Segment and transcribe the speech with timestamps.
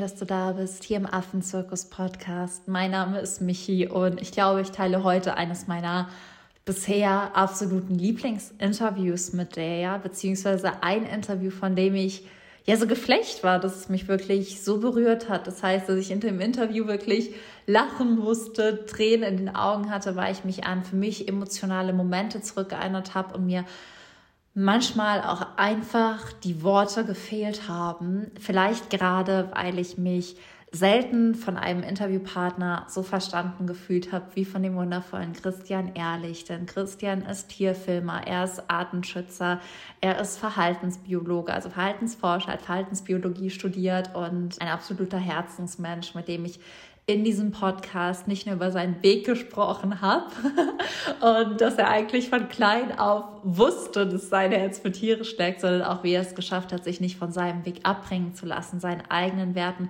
[0.00, 2.68] dass du da bist, hier im Affenzirkus Podcast.
[2.68, 6.08] Mein Name ist Michi und ich glaube, ich teile heute eines meiner
[6.64, 12.26] bisher absoluten Lieblingsinterviews mit der, beziehungsweise ein Interview, von dem ich
[12.64, 15.46] ja so geflecht war, dass es mich wirklich so berührt hat.
[15.46, 17.34] Das heißt, dass ich in dem Interview wirklich
[17.66, 22.40] lachen musste, Tränen in den Augen hatte, weil ich mich an für mich emotionale Momente
[22.40, 23.66] zurückgeerinnert habe und mir
[24.54, 28.30] manchmal auch einfach die Worte gefehlt haben.
[28.38, 30.36] Vielleicht gerade, weil ich mich
[30.72, 36.44] selten von einem Interviewpartner so verstanden gefühlt habe wie von dem wundervollen Christian Ehrlich.
[36.44, 39.60] Denn Christian ist Tierfilmer, er ist Artenschützer,
[40.00, 46.60] er ist Verhaltensbiologe, also Verhaltensforscher, hat Verhaltensbiologie studiert und ein absoluter Herzensmensch, mit dem ich
[47.10, 50.30] in diesem Podcast nicht nur über seinen Weg gesprochen habe
[51.20, 55.82] und dass er eigentlich von klein auf wusste, dass sein Herz für Tiere steckt, sondern
[55.82, 59.02] auch wie er es geschafft hat, sich nicht von seinem Weg abbringen zu lassen, seinen
[59.08, 59.88] eigenen Werten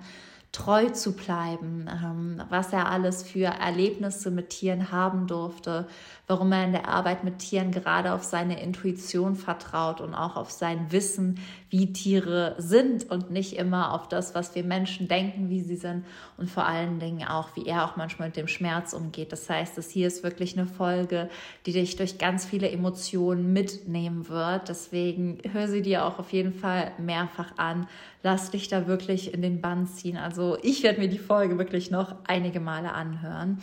[0.51, 5.87] treu zu bleiben, ähm, was er alles für Erlebnisse mit Tieren haben durfte,
[6.31, 10.49] warum er in der Arbeit mit Tieren gerade auf seine Intuition vertraut und auch auf
[10.49, 15.59] sein Wissen, wie Tiere sind und nicht immer auf das, was wir Menschen denken, wie
[15.59, 16.05] sie sind
[16.37, 19.33] und vor allen Dingen auch, wie er auch manchmal mit dem Schmerz umgeht.
[19.33, 21.29] Das heißt, das hier ist wirklich eine Folge,
[21.65, 24.69] die dich durch ganz viele Emotionen mitnehmen wird.
[24.69, 27.87] Deswegen hör sie dir auch auf jeden Fall mehrfach an.
[28.23, 30.15] Lass dich da wirklich in den Bann ziehen.
[30.15, 33.57] Also ich werde mir die Folge wirklich noch einige Male anhören.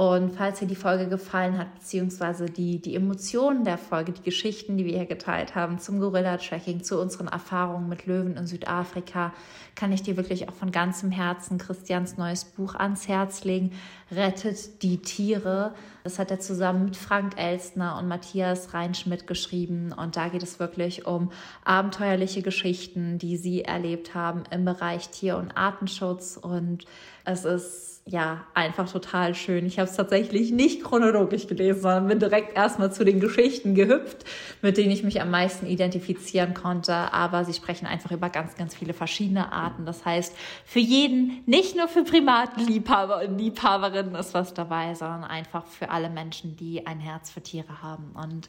[0.00, 4.78] Und falls dir die Folge gefallen hat, beziehungsweise die, die Emotionen der Folge, die Geschichten,
[4.78, 9.34] die wir hier geteilt haben zum Gorilla-Tracking, zu unseren Erfahrungen mit Löwen in Südafrika,
[9.80, 13.72] kann ich dir wirklich auch von ganzem Herzen Christians neues Buch ans Herz legen.
[14.12, 15.72] Rettet die Tiere.
[16.04, 19.94] Das hat er zusammen mit Frank Elstner und Matthias Reinschmidt geschrieben.
[19.96, 21.32] Und da geht es wirklich um
[21.64, 26.36] abenteuerliche Geschichten, die sie erlebt haben im Bereich Tier- und Artenschutz.
[26.36, 26.84] Und
[27.24, 29.66] es ist ja, einfach total schön.
[29.66, 34.24] Ich habe es tatsächlich nicht chronologisch gelesen, sondern bin direkt erstmal zu den Geschichten gehüpft,
[34.62, 36.92] mit denen ich mich am meisten identifizieren konnte.
[36.92, 39.69] Aber sie sprechen einfach über ganz, ganz viele verschiedene Arten.
[39.86, 45.66] Das heißt, für jeden, nicht nur für Primatenliebhaber und Liebhaberinnen ist was dabei, sondern einfach
[45.66, 48.12] für alle Menschen, die ein Herz für Tiere haben.
[48.14, 48.48] Und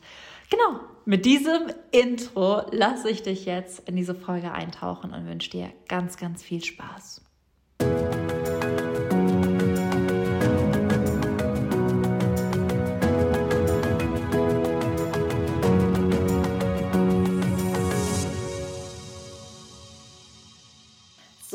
[0.50, 5.72] genau, mit diesem Intro lasse ich dich jetzt in diese Folge eintauchen und wünsche dir
[5.88, 7.22] ganz, ganz viel Spaß.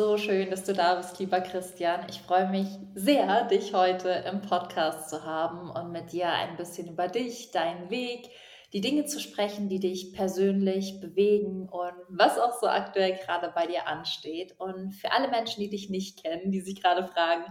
[0.07, 2.07] So schön, dass du da bist, lieber Christian.
[2.09, 6.87] Ich freue mich sehr, dich heute im Podcast zu haben und mit dir ein bisschen
[6.87, 8.31] über dich, deinen Weg,
[8.73, 13.67] die Dinge zu sprechen, die dich persönlich bewegen und was auch so aktuell gerade bei
[13.67, 14.55] dir ansteht.
[14.61, 17.43] Und für alle Menschen, die dich nicht kennen, die sich gerade fragen,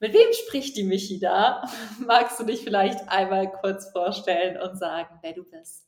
[0.00, 1.62] mit wem spricht die Michi da?
[2.06, 5.87] Magst du dich vielleicht einmal kurz vorstellen und sagen, wer du bist?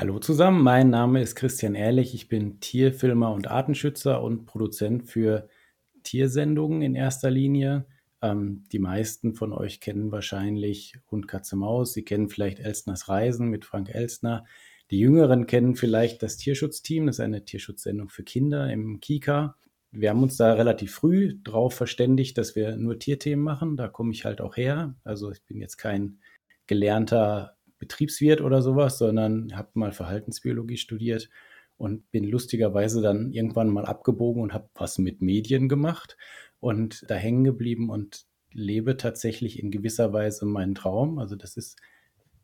[0.00, 2.14] Hallo zusammen, mein Name ist Christian Ehrlich.
[2.14, 5.46] Ich bin Tierfilmer und Artenschützer und Produzent für
[6.04, 7.84] Tiersendungen in erster Linie.
[8.22, 11.92] Ähm, die meisten von euch kennen wahrscheinlich Hund, Katze, Maus.
[11.92, 14.46] Sie kennen vielleicht Elstners Reisen mit Frank Elstner.
[14.90, 17.04] Die Jüngeren kennen vielleicht das Tierschutzteam.
[17.04, 19.58] Das ist eine Tierschutzsendung für Kinder im Kika.
[19.90, 23.76] Wir haben uns da relativ früh darauf verständigt, dass wir nur Tierthemen machen.
[23.76, 24.94] Da komme ich halt auch her.
[25.04, 26.20] Also ich bin jetzt kein
[26.66, 31.28] gelernter Betriebswirt oder sowas, sondern habe mal Verhaltensbiologie studiert
[31.76, 36.16] und bin lustigerweise dann irgendwann mal abgebogen und habe was mit Medien gemacht
[36.60, 41.18] und da hängen geblieben und lebe tatsächlich in gewisser Weise meinen Traum.
[41.18, 41.78] Also das ist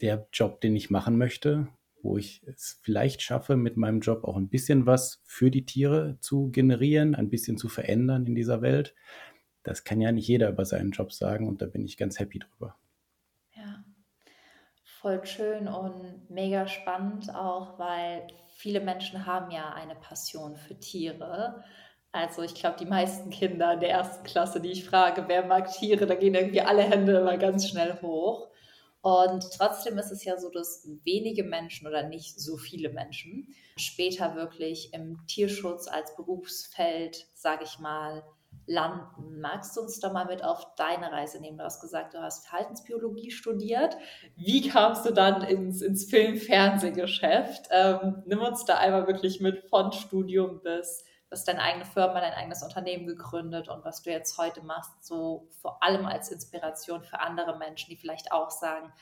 [0.01, 1.69] der Job, den ich machen möchte,
[2.03, 6.17] wo ich es vielleicht schaffe, mit meinem Job auch ein bisschen was für die Tiere
[6.21, 8.95] zu generieren, ein bisschen zu verändern in dieser Welt.
[9.65, 12.39] Das kann ja nicht jeder über seinen Job sagen und da bin ich ganz happy
[12.39, 12.77] drüber
[15.07, 18.27] voll schön und mega spannend auch, weil
[18.57, 21.63] viele Menschen haben ja eine Passion für Tiere.
[22.11, 25.71] Also ich glaube, die meisten Kinder in der ersten Klasse, die ich frage, wer mag
[25.71, 28.49] Tiere, da gehen irgendwie alle Hände immer ganz schnell hoch.
[29.01, 34.35] Und trotzdem ist es ja so, dass wenige Menschen oder nicht so viele Menschen später
[34.35, 38.25] wirklich im Tierschutz als Berufsfeld, sage ich mal,
[38.67, 39.41] landen.
[39.41, 41.59] Magst du uns da mal mit auf deine Reise nehmen?
[41.59, 43.97] Du hast gesagt, du hast Verhaltensbiologie studiert.
[44.37, 47.69] Wie kamst du dann ins, ins Film-Fernsehgeschäft?
[47.71, 52.33] Ähm, nimm uns da einmal wirklich mit von Studium bis, bis deine eigene Firma, dein
[52.33, 57.21] eigenes Unternehmen gegründet und was du jetzt heute machst, so vor allem als Inspiration für
[57.21, 58.93] andere Menschen, die vielleicht auch sagen,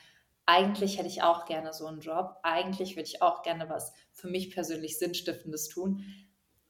[0.45, 4.27] eigentlich hätte ich auch gerne so einen Job, eigentlich würde ich auch gerne was für
[4.27, 6.05] mich persönlich Sinnstiftendes tun,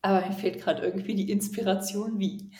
[0.05, 2.51] aber mir fehlt gerade irgendwie die Inspiration, wie.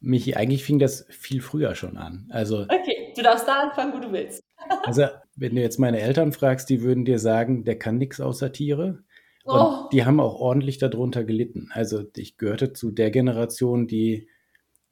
[0.00, 2.26] Michi, eigentlich fing das viel früher schon an.
[2.30, 4.42] Also, okay, du darfst da anfangen, wo du willst.
[4.84, 5.06] also,
[5.36, 9.02] wenn du jetzt meine Eltern fragst, die würden dir sagen, der kann nichts außer Tiere.
[9.44, 9.88] Und oh.
[9.92, 11.68] die haben auch ordentlich darunter gelitten.
[11.74, 14.26] Also ich gehörte zu der Generation, die,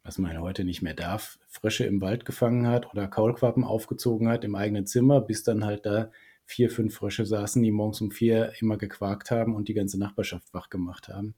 [0.05, 4.45] was man heute nicht mehr darf, Frösche im Wald gefangen hat oder Kaulquappen aufgezogen hat
[4.45, 6.11] im eigenen Zimmer, bis dann halt da
[6.45, 10.53] vier, fünf Frösche saßen, die morgens um vier immer gequakt haben und die ganze Nachbarschaft
[10.53, 11.35] wach gemacht haben.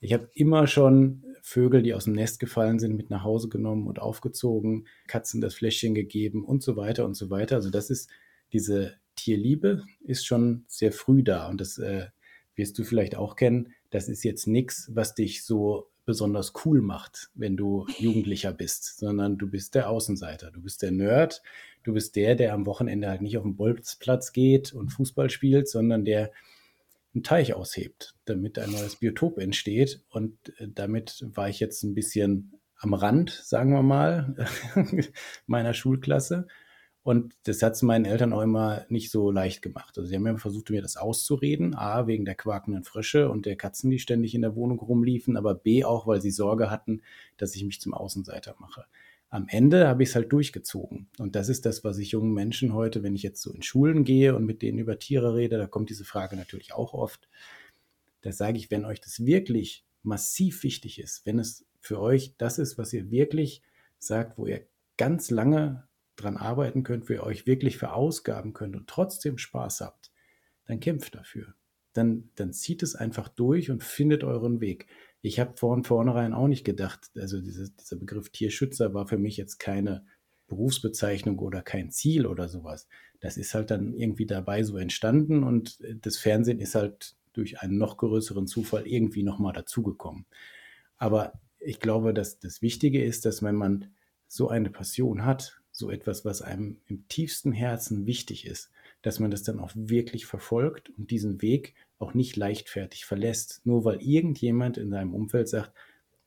[0.00, 3.86] Ich habe immer schon Vögel, die aus dem Nest gefallen sind, mit nach Hause genommen
[3.86, 7.56] und aufgezogen, Katzen das Fläschchen gegeben und so weiter und so weiter.
[7.56, 8.08] Also das ist
[8.52, 12.06] diese Tierliebe ist schon sehr früh da und das äh,
[12.54, 13.74] wirst du vielleicht auch kennen.
[13.90, 19.36] Das ist jetzt nichts, was dich so besonders cool macht, wenn du Jugendlicher bist, sondern
[19.36, 21.42] du bist der Außenseiter, du bist der Nerd,
[21.82, 25.68] du bist der, der am Wochenende halt nicht auf den Bolzplatz geht und Fußball spielt,
[25.68, 26.32] sondern der
[27.12, 30.00] einen Teich aushebt, damit ein neues Biotop entsteht.
[30.08, 34.34] Und äh, damit war ich jetzt ein bisschen am Rand, sagen wir mal,
[35.46, 36.48] meiner Schulklasse.
[37.08, 39.96] Und das hat es meinen Eltern auch immer nicht so leicht gemacht.
[39.96, 41.74] Also sie haben immer versucht, mir das auszureden.
[41.74, 45.54] A, wegen der quakenden Frösche und der Katzen, die ständig in der Wohnung rumliefen, aber
[45.54, 47.00] B auch, weil sie Sorge hatten,
[47.38, 48.84] dass ich mich zum Außenseiter mache
[49.30, 51.08] am Ende habe ich es halt durchgezogen.
[51.18, 54.04] Und das ist das, was ich jungen Menschen heute, wenn ich jetzt so in Schulen
[54.04, 57.28] gehe und mit denen über Tiere rede, da kommt diese Frage natürlich auch oft.
[58.22, 62.58] Da sage ich, wenn euch das wirklich massiv wichtig ist, wenn es für euch das
[62.58, 63.62] ist, was ihr wirklich
[63.98, 64.66] sagt, wo ihr
[64.96, 65.87] ganz lange
[66.20, 70.10] dran arbeiten könnt, wo ihr euch wirklich verausgaben könnt und trotzdem Spaß habt,
[70.66, 71.54] dann kämpft dafür.
[71.92, 74.86] Dann, dann zieht es einfach durch und findet euren Weg
[75.20, 79.36] ich habe von vornherein auch nicht gedacht, also diese, dieser Begriff Tierschützer war für mich
[79.36, 80.04] jetzt keine
[80.46, 82.88] Berufsbezeichnung oder kein Ziel oder sowas.
[83.20, 87.78] Das ist halt dann irgendwie dabei so entstanden und das Fernsehen ist halt durch einen
[87.78, 90.26] noch größeren Zufall irgendwie nochmal dazugekommen.
[90.96, 93.92] Aber ich glaube, dass das Wichtige ist, dass wenn man
[94.28, 98.70] so eine Passion hat, so etwas, was einem im tiefsten Herzen wichtig ist,
[99.02, 103.84] dass man das dann auch wirklich verfolgt und diesen Weg auch nicht leichtfertig verlässt, nur
[103.84, 105.72] weil irgendjemand in seinem Umfeld sagt,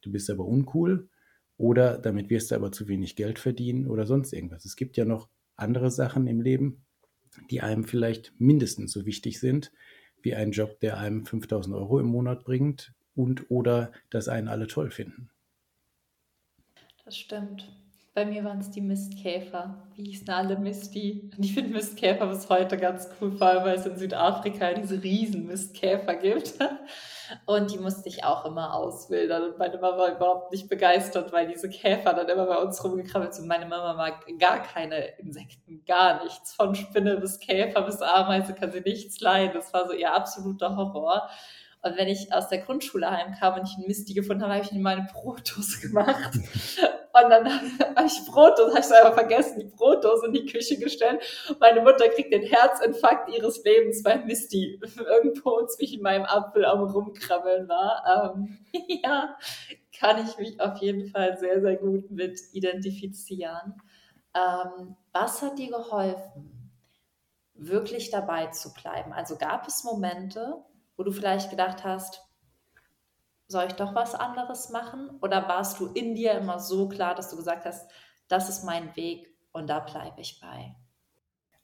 [0.01, 1.09] du bist aber uncool
[1.57, 4.65] oder damit wirst du aber zu wenig Geld verdienen oder sonst irgendwas.
[4.65, 6.86] Es gibt ja noch andere Sachen im Leben,
[7.50, 9.71] die einem vielleicht mindestens so wichtig sind
[10.21, 14.68] wie ein Job, der einem 5000 Euro im Monat bringt und oder dass einen alle
[14.68, 15.30] toll finden.
[17.03, 17.69] Das stimmt.
[18.13, 19.87] Bei mir waren es die Mistkäfer.
[19.95, 21.31] Wie hießen alle Misty?
[21.37, 25.01] Und ich finde Mistkäfer bis heute ganz cool, vor allem weil es in Südafrika diese
[25.01, 26.55] riesen Mistkäfer gibt.
[27.45, 29.51] Und die musste ich auch immer auswildern.
[29.51, 33.33] Und meine Mama war überhaupt nicht begeistert, weil diese Käfer dann immer bei uns rumgekrabbelt
[33.33, 33.47] sind.
[33.47, 36.53] Meine Mama mag gar keine Insekten, gar nichts.
[36.53, 39.53] Von Spinne bis Käfer bis Ameise kann sie nichts leiden.
[39.53, 41.29] Das war so ihr absoluter Horror.
[41.83, 44.71] Und wenn ich aus der Grundschule heimkam und ich einen Misti gefunden habe, habe ich
[44.71, 46.33] ihm meine Brotdose gemacht.
[47.13, 50.77] Und dann habe ich Brotdose, habe ich es einfach vergessen, die Brotdose in die Küche
[50.77, 51.21] gestellt.
[51.59, 57.67] Meine Mutter kriegt den Herzinfarkt ihres Lebens, weil Misty irgendwo zwischen meinem Apfel am Rumkrabbeln
[57.67, 58.33] war.
[58.35, 58.59] Ähm,
[59.03, 59.37] ja,
[59.97, 63.81] kann ich mich auf jeden Fall sehr, sehr gut mit identifizieren.
[64.33, 66.71] Ähm, was hat dir geholfen,
[67.53, 69.11] wirklich dabei zu bleiben?
[69.11, 70.63] Also gab es Momente,
[71.01, 72.22] wo du vielleicht gedacht hast,
[73.48, 75.10] soll ich doch was anderes machen?
[75.24, 77.89] Oder warst du in dir immer so klar, dass du gesagt hast,
[78.27, 80.75] das ist mein Weg und da bleibe ich bei?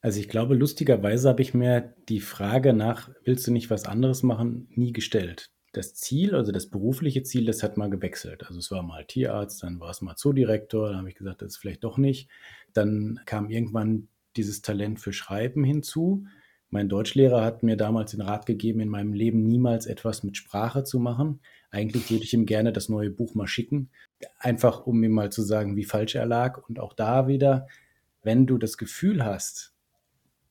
[0.01, 4.23] Also ich glaube, lustigerweise habe ich mir die Frage nach, willst du nicht was anderes
[4.23, 5.51] machen, nie gestellt.
[5.71, 8.47] Das Ziel, also das berufliche Ziel, das hat mal gewechselt.
[8.47, 11.53] Also es war mal Tierarzt, dann war es mal Zoodirektor, dann habe ich gesagt, das
[11.53, 12.27] ist vielleicht doch nicht.
[12.73, 16.25] Dann kam irgendwann dieses Talent für Schreiben hinzu.
[16.69, 20.83] Mein Deutschlehrer hat mir damals den Rat gegeben, in meinem Leben niemals etwas mit Sprache
[20.83, 21.39] zu machen.
[21.71, 23.89] Eigentlich würde ich ihm gerne das neue Buch mal schicken,
[24.37, 26.57] einfach um ihm mal zu sagen, wie falsch er lag.
[26.67, 27.67] Und auch da wieder,
[28.21, 29.73] wenn du das Gefühl hast,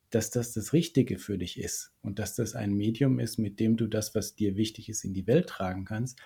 [0.09, 3.77] dass das das Richtige für dich ist und dass das ein Medium ist, mit dem
[3.77, 6.17] du das, was dir wichtig ist, in die Welt tragen kannst,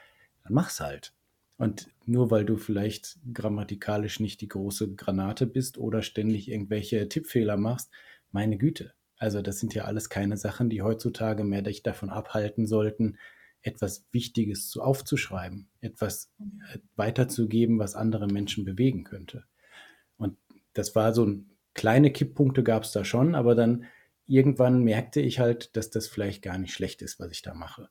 [0.43, 1.13] dann mach's halt.
[1.57, 7.57] Und nur weil du vielleicht grammatikalisch nicht die große Granate bist oder ständig irgendwelche Tippfehler
[7.57, 7.91] machst,
[8.31, 12.66] meine Güte, also das sind ja alles keine Sachen, die heutzutage mehr dich davon abhalten
[12.66, 13.20] sollten,
[13.62, 19.44] etwas Wichtiges zu aufzuschreiben, etwas äh, weiterzugeben, was andere Menschen bewegen könnte.
[20.18, 20.38] Und
[20.74, 23.86] das war so ein kleine Kipppunkte gab es da schon, aber dann
[24.25, 27.90] irgendwann merkte ich halt, dass das vielleicht gar nicht schlecht ist, was ich da mache.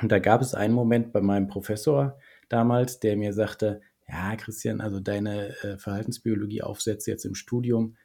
[0.00, 4.80] Und da gab es einen Moment bei meinem Professor damals, der mir sagte, ja, Christian,
[4.80, 7.98] also deine äh, Verhaltensbiologie-Aufsätze jetzt im Studium,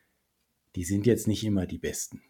[0.75, 2.21] die sind jetzt nicht immer die besten.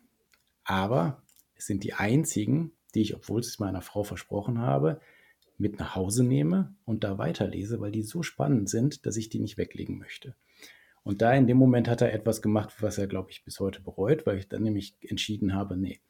[0.67, 1.23] Aber
[1.55, 4.99] es sind die einzigen, die ich, obwohl ich es meiner Frau versprochen habe,
[5.57, 9.39] mit nach Hause nehme und da weiterlese, weil die so spannend sind, dass ich die
[9.39, 10.35] nicht weglegen möchte.
[11.03, 13.81] Und da in dem Moment hat er etwas gemacht, was er, glaube ich, bis heute
[13.81, 16.01] bereut, weil ich dann nämlich entschieden habe, nee,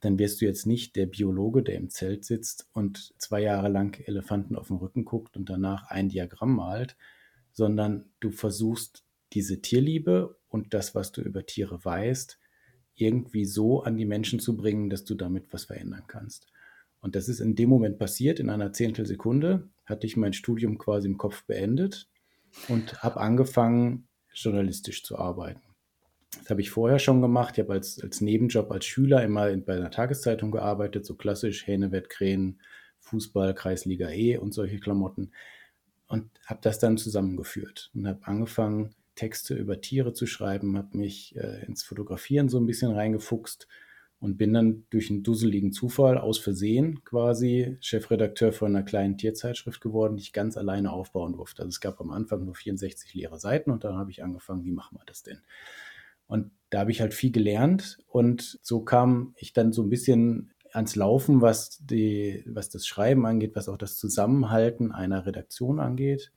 [0.00, 3.96] dann wirst du jetzt nicht der Biologe, der im Zelt sitzt und zwei Jahre lang
[4.06, 6.96] Elefanten auf den Rücken guckt und danach ein Diagramm malt,
[7.52, 12.39] sondern du versuchst diese Tierliebe und das, was du über Tiere weißt,
[13.00, 16.46] irgendwie so an die Menschen zu bringen, dass du damit was verändern kannst.
[17.00, 21.08] Und das ist in dem Moment passiert, in einer Zehntelsekunde hatte ich mein Studium quasi
[21.08, 22.08] im Kopf beendet
[22.68, 25.60] und habe angefangen, journalistisch zu arbeiten.
[26.38, 27.54] Das habe ich vorher schon gemacht.
[27.56, 32.08] Ich habe als, als Nebenjob als Schüler immer bei einer Tageszeitung gearbeitet, so klassisch Hähnewett,
[32.08, 32.60] Krähen,
[33.00, 35.32] Fußball, Kreisliga E und solche Klamotten.
[36.06, 41.36] Und habe das dann zusammengeführt und habe angefangen, Texte über Tiere zu schreiben, habe mich
[41.36, 43.68] äh, ins Fotografieren so ein bisschen reingefuchst
[44.18, 49.82] und bin dann durch einen dusseligen Zufall aus Versehen quasi Chefredakteur von einer kleinen Tierzeitschrift
[49.82, 51.60] geworden, die ich ganz alleine aufbauen durfte.
[51.60, 54.72] Also es gab am Anfang nur 64 leere Seiten und dann habe ich angefangen, wie
[54.72, 55.42] machen wir das denn?
[56.26, 60.54] Und da habe ich halt viel gelernt und so kam ich dann so ein bisschen
[60.72, 66.32] ans Laufen, was, die, was das Schreiben angeht, was auch das Zusammenhalten einer Redaktion angeht.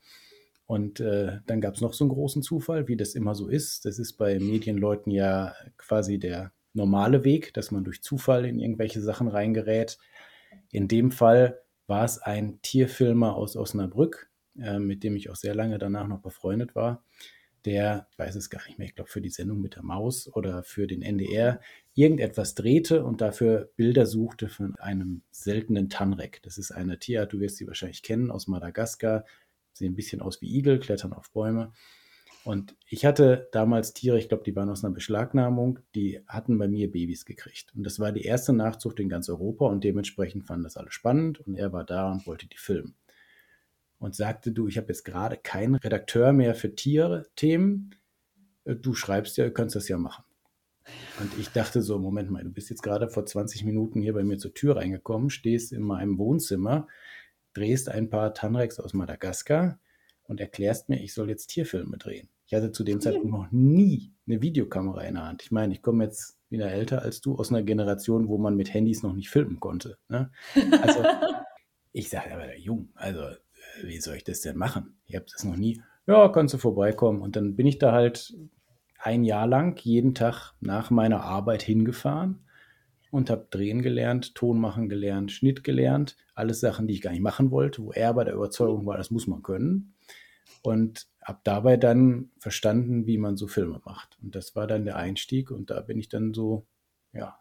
[0.65, 3.85] Und äh, dann gab es noch so einen großen Zufall, wie das immer so ist.
[3.85, 9.01] Das ist bei Medienleuten ja quasi der normale Weg, dass man durch Zufall in irgendwelche
[9.01, 9.97] Sachen reingerät.
[10.71, 15.55] In dem Fall war es ein Tierfilmer aus Osnabrück, äh, mit dem ich auch sehr
[15.55, 17.03] lange danach noch befreundet war,
[17.65, 20.27] der, ich weiß es gar nicht mehr, ich glaube für die Sendung mit der Maus
[20.33, 21.61] oder für den NDR
[21.93, 26.41] irgendetwas drehte und dafür Bilder suchte von einem seltenen Tanrek.
[26.43, 29.25] Das ist eine Tierart, du wirst sie wahrscheinlich kennen, aus Madagaskar,
[29.73, 31.71] sehen ein bisschen aus wie Igel, klettern auf Bäume.
[32.43, 36.67] Und ich hatte damals Tiere, ich glaube, die waren aus einer Beschlagnahmung, die hatten bei
[36.67, 37.73] mir Babys gekriegt.
[37.73, 41.39] Und das war die erste Nachzucht in ganz Europa und dementsprechend fanden das alle spannend
[41.39, 42.95] und er war da und wollte die filmen.
[43.97, 47.95] Und sagte, du, ich habe jetzt gerade keinen Redakteur mehr für Tiere-Themen.
[48.65, 50.25] Äh, du schreibst ja, du kannst das ja machen.
[51.21, 54.25] Und ich dachte so, Moment mal, du bist jetzt gerade vor 20 Minuten hier bei
[54.25, 56.87] mir zur Tür reingekommen, stehst in meinem Wohnzimmer,
[57.53, 59.79] drehst ein paar Tanrex aus Madagaskar
[60.23, 62.29] und erklärst mir, ich soll jetzt Tierfilme drehen.
[62.45, 65.43] Ich hatte zu dem Zeitpunkt noch nie eine Videokamera in der Hand.
[65.43, 68.73] Ich meine, ich komme jetzt wieder älter als du aus einer Generation, wo man mit
[68.73, 69.97] Handys noch nicht filmen konnte.
[70.09, 70.31] Ne?
[70.81, 71.03] Also
[71.93, 73.37] ich sage aber, jung, also äh,
[73.83, 74.97] wie soll ich das denn machen?
[75.05, 75.81] Ich habe das noch nie.
[76.05, 77.21] Ja, kannst du vorbeikommen.
[77.21, 78.35] Und dann bin ich da halt
[78.99, 82.45] ein Jahr lang jeden Tag nach meiner Arbeit hingefahren
[83.13, 86.17] und habe drehen gelernt, Ton machen gelernt, Schnitt gelernt.
[86.33, 89.11] Alles Sachen, die ich gar nicht machen wollte, wo er bei der Überzeugung war, das
[89.11, 89.93] muss man können
[90.63, 94.17] und habe dabei dann verstanden, wie man so Filme macht.
[94.23, 96.65] Und das war dann der Einstieg und da bin ich dann so,
[97.11, 97.37] ja,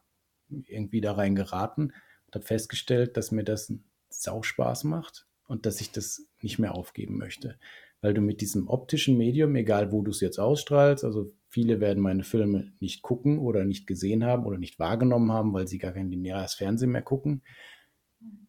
[0.50, 1.94] irgendwie da rein geraten
[2.26, 3.72] und habe festgestellt, dass mir das
[4.10, 7.58] sau Spaß macht und dass ich das nicht mehr aufgeben möchte.
[8.02, 12.02] Weil du mit diesem optischen Medium, egal wo du es jetzt ausstrahlst, also viele werden
[12.02, 15.92] meine Filme nicht gucken oder nicht gesehen haben oder nicht wahrgenommen haben, weil sie gar
[15.92, 17.42] kein lineares Fernsehen mehr gucken.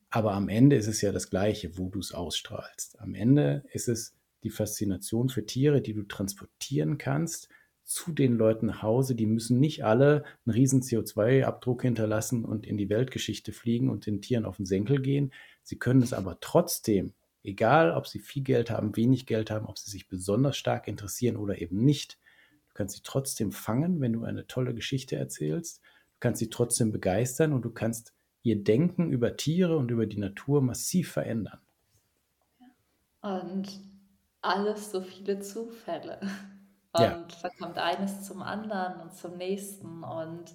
[0.09, 3.01] Aber am Ende ist es ja das Gleiche, wo du es ausstrahlst.
[3.01, 7.49] Am Ende ist es die Faszination für Tiere, die du transportieren kannst,
[7.83, 9.15] zu den Leuten nach Hause.
[9.15, 14.21] Die müssen nicht alle einen riesen CO2-Abdruck hinterlassen und in die Weltgeschichte fliegen und den
[14.21, 15.33] Tieren auf den Senkel gehen.
[15.61, 17.11] Sie können es aber trotzdem,
[17.43, 21.35] egal ob sie viel Geld haben, wenig Geld haben, ob sie sich besonders stark interessieren
[21.35, 22.17] oder eben nicht,
[22.73, 25.79] du kannst sie trotzdem fangen, wenn du eine tolle Geschichte erzählst.
[25.79, 30.17] Du kannst sie trotzdem begeistern und du kannst ihr Denken über Tiere und über die
[30.17, 31.59] Natur massiv verändern.
[33.21, 33.79] Und
[34.41, 36.19] alles so viele Zufälle.
[36.91, 37.25] Und ja.
[37.41, 40.03] da kommt eines zum anderen und zum nächsten.
[40.03, 40.53] Und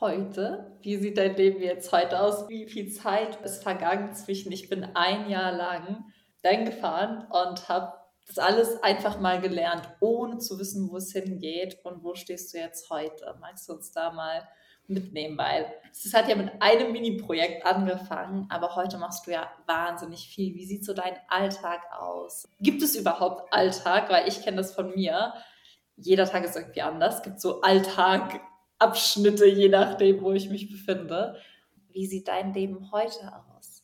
[0.00, 2.48] heute, wie sieht dein Leben jetzt heute aus?
[2.48, 6.04] Wie viel Zeit ist vergangen zwischen, ich bin ein Jahr lang
[6.42, 7.95] dann gefahren und habe
[8.26, 12.58] das alles einfach mal gelernt, ohne zu wissen, wo es hingeht und wo stehst du
[12.58, 13.36] jetzt heute?
[13.40, 14.46] Magst du uns da mal
[14.88, 20.28] mitnehmen, weil es hat ja mit einem Mini-Projekt angefangen, aber heute machst du ja wahnsinnig
[20.28, 20.54] viel.
[20.54, 22.48] Wie sieht so dein Alltag aus?
[22.60, 24.10] Gibt es überhaupt Alltag?
[24.10, 25.34] Weil ich kenne das von mir.
[25.96, 27.16] Jeder Tag ist irgendwie anders.
[27.16, 31.36] Es gibt so Alltagabschnitte, je nachdem, wo ich mich befinde.
[31.90, 33.82] Wie sieht dein Leben heute aus?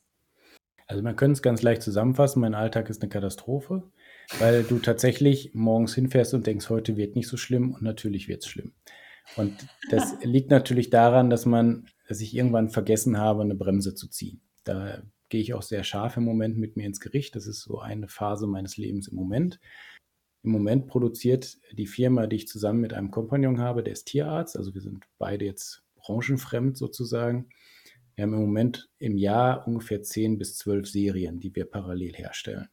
[0.87, 2.41] Also man könnte es ganz leicht zusammenfassen.
[2.41, 3.83] Mein Alltag ist eine Katastrophe,
[4.39, 8.43] weil du tatsächlich morgens hinfährst und denkst, heute wird nicht so schlimm und natürlich wird
[8.43, 8.73] es schlimm.
[9.37, 14.09] Und das liegt natürlich daran, dass man, dass ich irgendwann vergessen habe, eine Bremse zu
[14.09, 14.41] ziehen.
[14.65, 17.35] Da gehe ich auch sehr scharf im Moment mit mir ins Gericht.
[17.37, 19.61] Das ist so eine Phase meines Lebens im Moment.
[20.45, 24.57] Im Moment produziert die Firma, die ich zusammen mit einem Kompagnon habe, der ist Tierarzt.
[24.57, 27.49] Also wir sind beide jetzt branchenfremd sozusagen.
[28.15, 32.69] Wir haben im Moment im Jahr ungefähr 10 bis 12 Serien, die wir parallel herstellen.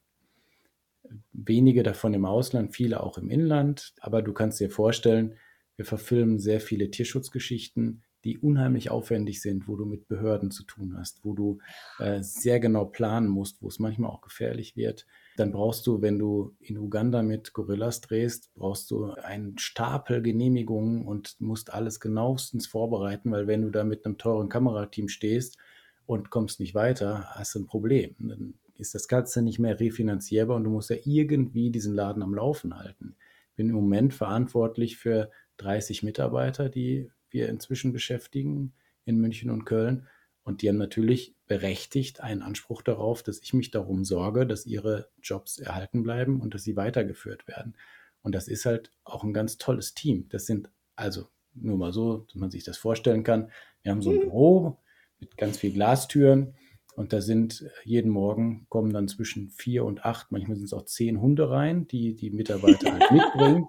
[1.31, 5.35] Wenige davon im Ausland, viele auch im Inland, aber du kannst dir vorstellen,
[5.75, 10.95] wir verfilmen sehr viele Tierschutzgeschichten, die unheimlich aufwendig sind, wo du mit Behörden zu tun
[10.97, 11.59] hast, wo du
[11.99, 15.05] äh, sehr genau planen musst, wo es manchmal auch gefährlich wird.
[15.37, 21.05] Dann brauchst du, wenn du in Uganda mit Gorillas drehst, brauchst du einen Stapel Genehmigungen
[21.05, 25.57] und musst alles genauestens vorbereiten, weil wenn du da mit einem teuren Kamerateam stehst
[26.05, 28.15] und kommst nicht weiter, hast du ein Problem.
[28.19, 32.33] Dann ist das Ganze nicht mehr refinanzierbar und du musst ja irgendwie diesen Laden am
[32.33, 33.15] Laufen halten.
[33.51, 38.73] Ich bin im Moment verantwortlich für 30 Mitarbeiter, die wir inzwischen beschäftigen
[39.05, 40.07] in München und Köln.
[40.43, 45.09] Und die haben natürlich berechtigt einen Anspruch darauf, dass ich mich darum sorge, dass ihre
[45.21, 47.75] Jobs erhalten bleiben und dass sie weitergeführt werden.
[48.21, 50.27] Und das ist halt auch ein ganz tolles Team.
[50.29, 53.51] Das sind also nur mal so, dass man sich das vorstellen kann.
[53.83, 54.21] Wir haben so ein mhm.
[54.21, 54.77] Büro
[55.19, 56.55] mit ganz vielen Glastüren
[56.99, 60.83] und da sind jeden Morgen kommen dann zwischen vier und acht, manchmal sind es auch
[60.83, 63.67] zehn Hunde rein, die die Mitarbeiter halt mitbringen.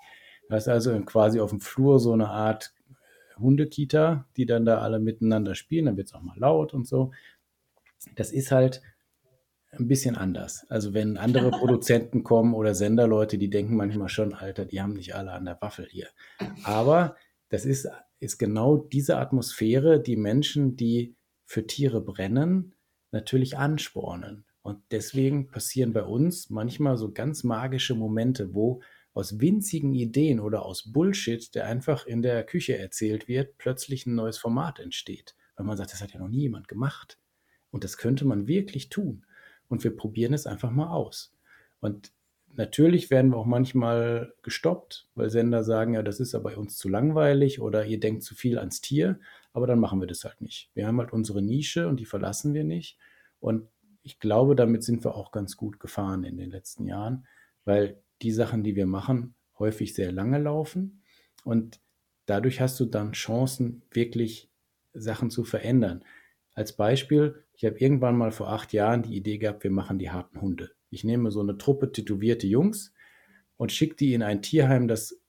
[0.49, 2.75] Das ist also quasi auf dem Flur so eine Art
[3.39, 5.85] Hundekita, die dann da alle miteinander spielen.
[5.87, 7.13] Dann wird es auch mal laut und so.
[8.17, 8.83] Das ist halt
[9.71, 10.67] ein bisschen anders.
[10.69, 15.15] Also wenn andere Produzenten kommen oder Senderleute, die denken manchmal schon, Alter, die haben nicht
[15.15, 16.09] alle an der Waffel hier.
[16.65, 17.15] Aber
[17.49, 22.75] das ist, ist genau diese Atmosphäre, die Menschen, die für Tiere brennen,
[23.13, 24.45] natürlich anspornen.
[24.63, 30.65] Und deswegen passieren bei uns manchmal so ganz magische Momente, wo aus winzigen Ideen oder
[30.65, 35.35] aus Bullshit, der einfach in der Küche erzählt wird, plötzlich ein neues Format entsteht.
[35.57, 37.19] Weil man sagt, das hat ja noch nie jemand gemacht.
[37.71, 39.27] Und das könnte man wirklich tun.
[39.69, 41.33] Und wir probieren es einfach mal aus.
[41.81, 42.13] Und
[42.55, 46.77] natürlich werden wir auch manchmal gestoppt, weil Sender sagen, ja, das ist ja bei uns
[46.77, 49.19] zu langweilig oder ihr denkt zu viel ans Tier.
[49.53, 50.71] Aber dann machen wir das halt nicht.
[50.75, 52.99] Wir haben halt unsere Nische und die verlassen wir nicht.
[53.41, 53.69] Und
[54.03, 57.27] ich glaube, damit sind wir auch ganz gut gefahren in den letzten Jahren,
[57.65, 61.03] weil die Sachen, die wir machen, häufig sehr lange laufen.
[61.45, 61.81] Und
[62.27, 64.51] dadurch hast du dann Chancen, wirklich
[64.93, 66.05] Sachen zu verändern.
[66.55, 70.11] Als Beispiel, ich habe irgendwann mal vor acht Jahren die Idee gehabt, wir machen die
[70.11, 70.73] harten Hunde.
[70.91, 72.93] Ich nehme so eine Truppe tätowierte Jungs
[73.57, 75.20] und schicke die in ein Tierheim, das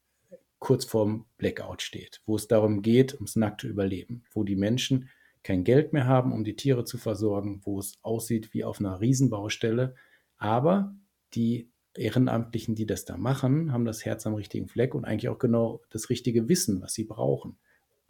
[0.62, 5.10] kurz vorm Blackout steht, wo es darum geht, ums nackte Überleben, wo die Menschen
[5.44, 9.02] kein Geld mehr haben, um die Tiere zu versorgen, wo es aussieht wie auf einer
[9.02, 9.96] Riesenbaustelle,
[10.38, 10.96] aber
[11.34, 15.40] die Ehrenamtlichen, die das da machen, haben das Herz am richtigen Fleck und eigentlich auch
[15.40, 17.58] genau das richtige Wissen, was sie brauchen,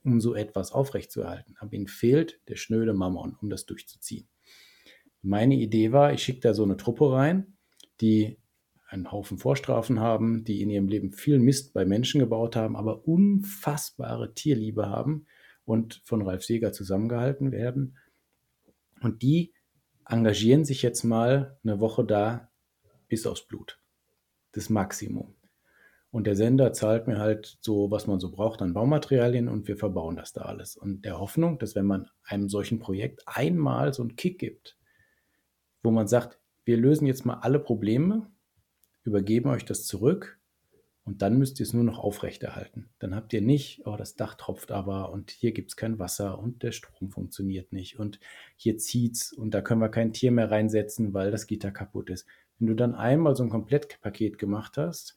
[0.04, 1.56] um so etwas aufrechtzuerhalten.
[1.58, 4.28] Aber ihnen fehlt der schnöde Mammon, um das durchzuziehen.
[5.22, 7.56] Meine Idee war, ich schicke da so eine Truppe rein,
[8.02, 8.38] die
[8.92, 13.08] einen Haufen Vorstrafen haben, die in ihrem Leben viel Mist bei Menschen gebaut haben, aber
[13.08, 15.26] unfassbare Tierliebe haben
[15.64, 17.98] und von Ralf Seeger zusammengehalten werden.
[19.02, 19.54] Und die
[20.06, 22.52] engagieren sich jetzt mal eine Woche da
[23.08, 23.80] bis aufs Blut.
[24.52, 25.36] Das Maximum.
[26.12, 29.78] Und der Sender zahlt mir halt so, was man so braucht an Baumaterialien und wir
[29.78, 30.76] verbauen das da alles.
[30.76, 34.78] Und der Hoffnung, dass wenn man einem solchen Projekt einmal so einen Kick gibt,
[35.82, 38.30] wo man sagt, wir lösen jetzt mal alle Probleme,
[39.04, 40.40] übergeben euch das zurück
[41.04, 42.90] und dann müsst ihr es nur noch aufrechterhalten.
[43.00, 46.38] Dann habt ihr nicht, oh, das Dach tropft aber und hier gibt es kein Wasser
[46.38, 48.20] und der Strom funktioniert nicht und
[48.56, 52.28] hier zieht's und da können wir kein Tier mehr reinsetzen, weil das Gitter kaputt ist.
[52.60, 55.16] Wenn du dann einmal so ein Komplettpaket gemacht hast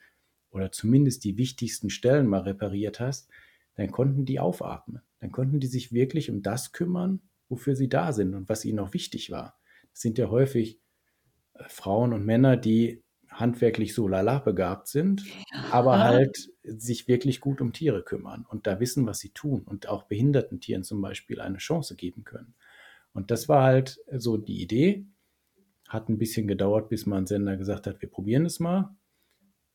[0.50, 3.28] oder zumindest die wichtigsten Stellen mal repariert hast,
[3.74, 5.02] dann konnten die aufatmen.
[5.20, 8.78] Dann konnten die sich wirklich um das kümmern, wofür sie da sind und was ihnen
[8.78, 9.58] auch wichtig war.
[9.90, 10.80] Das sind ja häufig
[11.54, 13.03] äh, Frauen und Männer, die
[13.34, 15.24] handwerklich so lala begabt sind,
[15.70, 19.88] aber halt sich wirklich gut um Tiere kümmern und da wissen, was sie tun und
[19.88, 22.54] auch behinderten Tieren zum Beispiel eine Chance geben können.
[23.12, 25.06] Und das war halt so die Idee.
[25.88, 28.96] Hat ein bisschen gedauert, bis mein Sender gesagt hat, wir probieren es mal.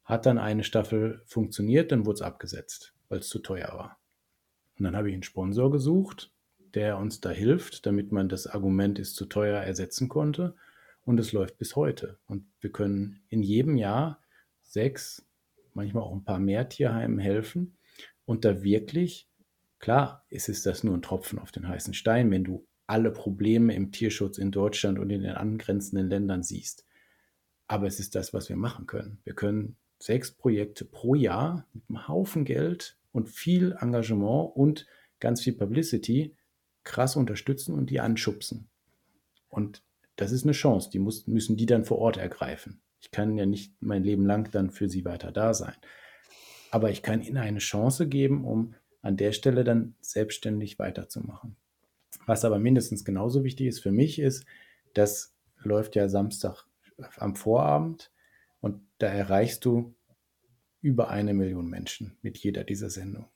[0.04, 4.00] Hat dann eine Staffel funktioniert, dann wurde es abgesetzt, weil es zu teuer war.
[4.78, 6.32] Und dann habe ich einen Sponsor gesucht,
[6.74, 10.56] der uns da hilft, damit man das Argument ist zu teuer ersetzen konnte.
[11.10, 12.20] Und es läuft bis heute.
[12.28, 14.22] Und wir können in jedem Jahr
[14.62, 15.28] sechs,
[15.74, 17.80] manchmal auch ein paar mehr Tierheimen helfen.
[18.26, 19.28] Und da wirklich,
[19.80, 23.74] klar, ist es das nur ein Tropfen auf den heißen Stein, wenn du alle Probleme
[23.74, 26.86] im Tierschutz in Deutschland und in den angrenzenden Ländern siehst.
[27.66, 29.20] Aber es ist das, was wir machen können.
[29.24, 34.86] Wir können sechs Projekte pro Jahr mit einem Haufen Geld und viel Engagement und
[35.20, 36.38] ganz viel Publicity
[36.84, 38.70] krass unterstützen und die anschubsen.
[39.48, 39.82] Und
[40.20, 42.82] das ist eine Chance, die muss, müssen die dann vor Ort ergreifen.
[43.00, 45.76] Ich kann ja nicht mein Leben lang dann für sie weiter da sein.
[46.72, 51.56] Aber ich kann ihnen eine Chance geben, um an der Stelle dann selbstständig weiterzumachen.
[52.26, 54.46] Was aber mindestens genauso wichtig ist für mich, ist,
[54.94, 56.66] das läuft ja Samstag
[57.18, 58.12] am Vorabend
[58.60, 59.96] und da erreichst du
[60.82, 63.30] über eine Million Menschen mit jeder dieser Sendungen.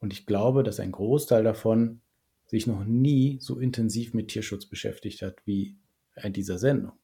[0.00, 2.02] Und ich glaube, dass ein Großteil davon
[2.48, 5.76] sich noch nie so intensiv mit Tierschutz beschäftigt hat wie
[6.16, 6.94] in dieser Sendung.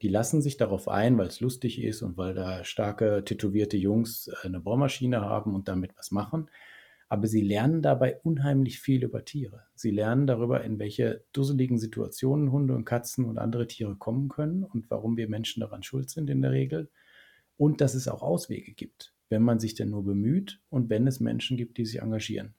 [0.00, 4.30] Die lassen sich darauf ein, weil es lustig ist und weil da starke, tätowierte Jungs
[4.42, 6.48] eine Bohrmaschine haben und damit was machen.
[7.08, 9.64] Aber sie lernen dabei unheimlich viel über Tiere.
[9.74, 14.64] Sie lernen darüber, in welche dusseligen Situationen Hunde und Katzen und andere Tiere kommen können
[14.64, 16.90] und warum wir Menschen daran schuld sind in der Regel.
[17.56, 21.20] Und dass es auch Auswege gibt, wenn man sich denn nur bemüht und wenn es
[21.20, 22.54] Menschen gibt, die sich engagieren.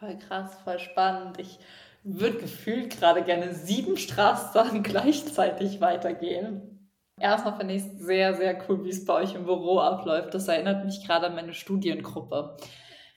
[0.00, 1.38] Voll krass, voll spannend.
[1.38, 1.58] Ich
[2.02, 6.90] würde gefühlt gerade gerne sieben Straßen gleichzeitig weitergehen.
[7.18, 10.32] Erstmal finde ich es sehr, sehr cool, wie es bei euch im Büro abläuft.
[10.32, 12.56] Das erinnert mich gerade an meine Studiengruppe.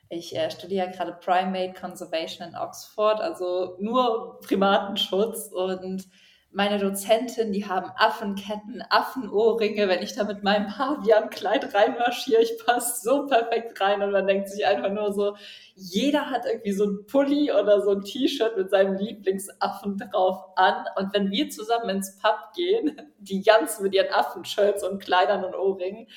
[0.10, 6.06] Ich äh, studiere gerade Primate Conservation in Oxford, also nur Primatenschutz und
[6.54, 9.88] meine Dozentin, die haben Affenketten, Affenohrringe.
[9.88, 14.50] Wenn ich da mit meinem Paviankleid reinmarschiere, ich passe so perfekt rein und man denkt
[14.50, 15.36] sich einfach nur so,
[15.76, 20.86] jeder hat irgendwie so ein Pulli oder so ein T-Shirt mit seinem Lieblingsaffen drauf an.
[20.96, 25.56] Und wenn wir zusammen ins Pub gehen, die ganz mit ihren Affenshirts und Kleidern und
[25.56, 26.08] Ohrringen,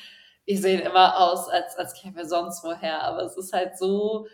[0.46, 3.02] die sehen immer aus, als, als kämen wir sonst woher.
[3.02, 4.26] Aber es ist halt so,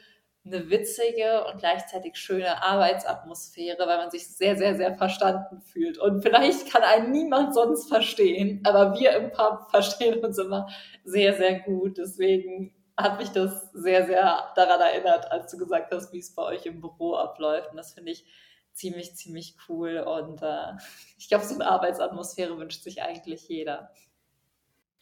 [0.45, 5.99] eine witzige und gleichzeitig schöne Arbeitsatmosphäre, weil man sich sehr, sehr, sehr verstanden fühlt.
[5.99, 10.69] Und vielleicht kann einen niemand sonst verstehen, aber wir im Pub verstehen uns immer
[11.05, 11.99] sehr, sehr gut.
[11.99, 16.43] Deswegen hat mich das sehr, sehr daran erinnert, als du gesagt hast, wie es bei
[16.43, 17.71] euch im Büro abläuft.
[17.71, 18.25] Und das finde ich
[18.73, 19.99] ziemlich, ziemlich cool.
[19.99, 20.73] Und äh,
[21.19, 23.91] ich glaube, so eine Arbeitsatmosphäre wünscht sich eigentlich jeder.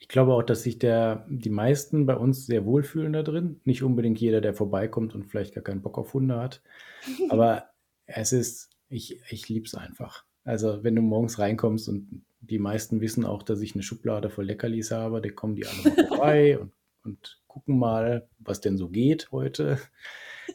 [0.01, 3.61] Ich glaube auch, dass sich der, die meisten bei uns sehr wohlfühlen da drin.
[3.65, 6.63] Nicht unbedingt jeder, der vorbeikommt und vielleicht gar keinen Bock auf Hunde hat.
[7.29, 7.69] Aber
[8.07, 10.25] es ist, ich, ich liebe es einfach.
[10.43, 14.47] Also wenn du morgens reinkommst und die meisten wissen auch, dass ich eine Schublade voll
[14.47, 16.73] Leckerlis habe, dann kommen die alle mal vorbei und,
[17.05, 19.79] und gucken mal, was denn so geht heute.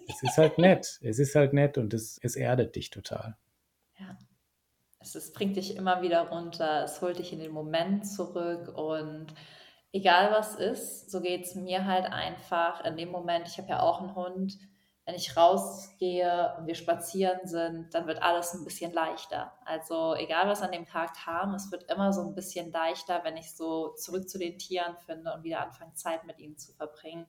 [0.08, 0.99] Es ist halt nett.
[1.03, 3.38] Es ist halt nett und es, es erdet dich total.
[3.99, 4.17] Ja
[5.06, 9.28] es, es bringt dich immer wieder runter, es holt dich in den Moment zurück und
[9.94, 13.82] egal was ist, so geht es mir halt einfach in dem Moment, ich habe ja
[13.82, 14.58] auch einen Hund,
[15.06, 19.54] wenn ich rausgehe und wir spazieren sind, dann wird alles ein bisschen leichter.
[19.63, 23.38] Also egal was an dem Tag kam, es wird immer so ein bisschen leichter, wenn
[23.38, 27.28] ich so zurück zu den Tieren finde und wieder anfange, Zeit mit ihnen zu verbringen.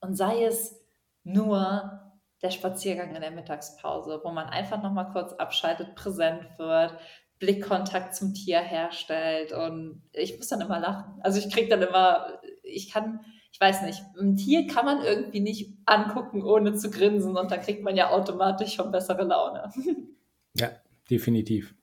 [0.00, 0.80] Und sei es
[1.22, 2.09] nur
[2.42, 6.94] der Spaziergang in der Mittagspause, wo man einfach nochmal kurz abschaltet, präsent wird,
[7.38, 11.20] Blickkontakt zum Tier herstellt und ich muss dann immer lachen.
[11.22, 15.40] Also ich kriege dann immer, ich kann, ich weiß nicht, ein Tier kann man irgendwie
[15.40, 19.70] nicht angucken, ohne zu grinsen und dann kriegt man ja automatisch schon bessere Laune.
[20.54, 20.68] Ja,
[21.08, 21.76] definitiv.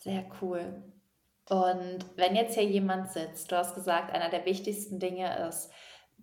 [0.00, 0.82] Sehr cool.
[1.48, 5.70] Und wenn jetzt hier jemand sitzt, du hast gesagt, einer der wichtigsten Dinge ist,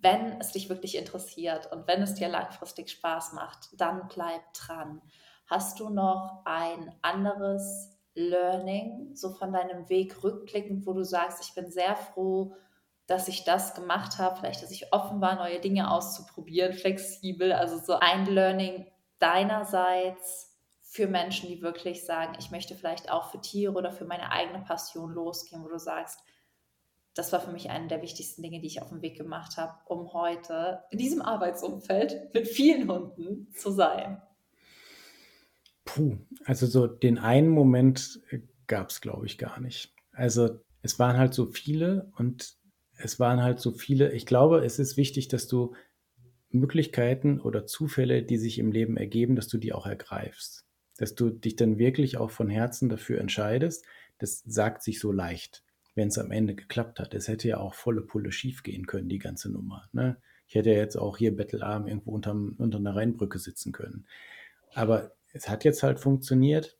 [0.04, 5.00] wenn es dich wirklich interessiert und wenn es dir langfristig Spaß macht, dann bleib dran.
[5.46, 11.54] Hast du noch ein anderes Learning, so von deinem Weg rückblickend, wo du sagst, ich
[11.54, 12.54] bin sehr froh,
[13.06, 17.78] dass ich das gemacht habe, vielleicht, dass ich offen war, neue Dinge auszuprobieren, flexibel, also
[17.78, 18.86] so ein Learning
[19.18, 24.30] deinerseits für Menschen, die wirklich sagen, ich möchte vielleicht auch für Tiere oder für meine
[24.30, 26.20] eigene Passion losgehen, wo du sagst,
[27.14, 29.74] das war für mich eine der wichtigsten Dinge, die ich auf dem Weg gemacht habe,
[29.86, 34.20] um heute in diesem Arbeitsumfeld mit vielen Hunden zu sein.
[35.84, 38.20] Puh, also so den einen Moment
[38.66, 39.94] gab es, glaube ich, gar nicht.
[40.12, 42.56] Also es waren halt so viele und
[42.96, 44.12] es waren halt so viele.
[44.12, 45.74] Ich glaube, es ist wichtig, dass du
[46.50, 50.64] Möglichkeiten oder Zufälle, die sich im Leben ergeben, dass du die auch ergreifst.
[50.96, 53.84] Dass du dich dann wirklich auch von Herzen dafür entscheidest.
[54.18, 55.63] Das sagt sich so leicht
[55.94, 57.14] wenn es am Ende geklappt hat.
[57.14, 59.88] Es hätte ja auch volle Pulle schief gehen können, die ganze Nummer.
[59.92, 60.16] Ne?
[60.46, 64.06] Ich hätte ja jetzt auch hier Bettelarm irgendwo unterm, unter einer Rheinbrücke sitzen können.
[64.74, 66.76] Aber es hat jetzt halt funktioniert.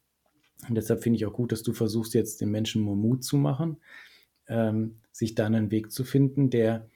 [0.68, 3.36] Und deshalb finde ich auch gut, dass du versuchst, jetzt den Menschen more Mut zu
[3.36, 3.78] machen,
[4.48, 6.88] ähm, sich dann einen Weg zu finden, der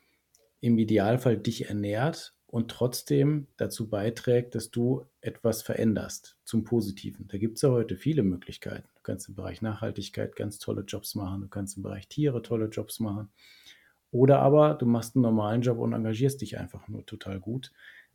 [0.60, 7.28] im Idealfall dich ernährt und trotzdem dazu beiträgt, dass du etwas veränderst zum Positiven.
[7.28, 8.88] Da gibt es ja heute viele Möglichkeiten.
[9.08, 12.66] Du kannst im Bereich Nachhaltigkeit ganz tolle Jobs machen, du kannst im Bereich Tiere tolle
[12.66, 13.30] Jobs machen.
[14.10, 17.72] Oder aber du machst einen normalen Job und engagierst dich einfach nur total gut.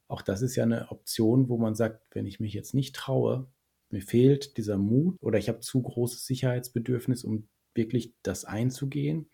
[0.08, 3.48] Auch das ist ja eine Option, wo man sagt, wenn ich mich jetzt nicht traue,
[3.90, 9.32] mir fehlt dieser Mut oder ich habe zu großes Sicherheitsbedürfnis, um wirklich das einzugehen,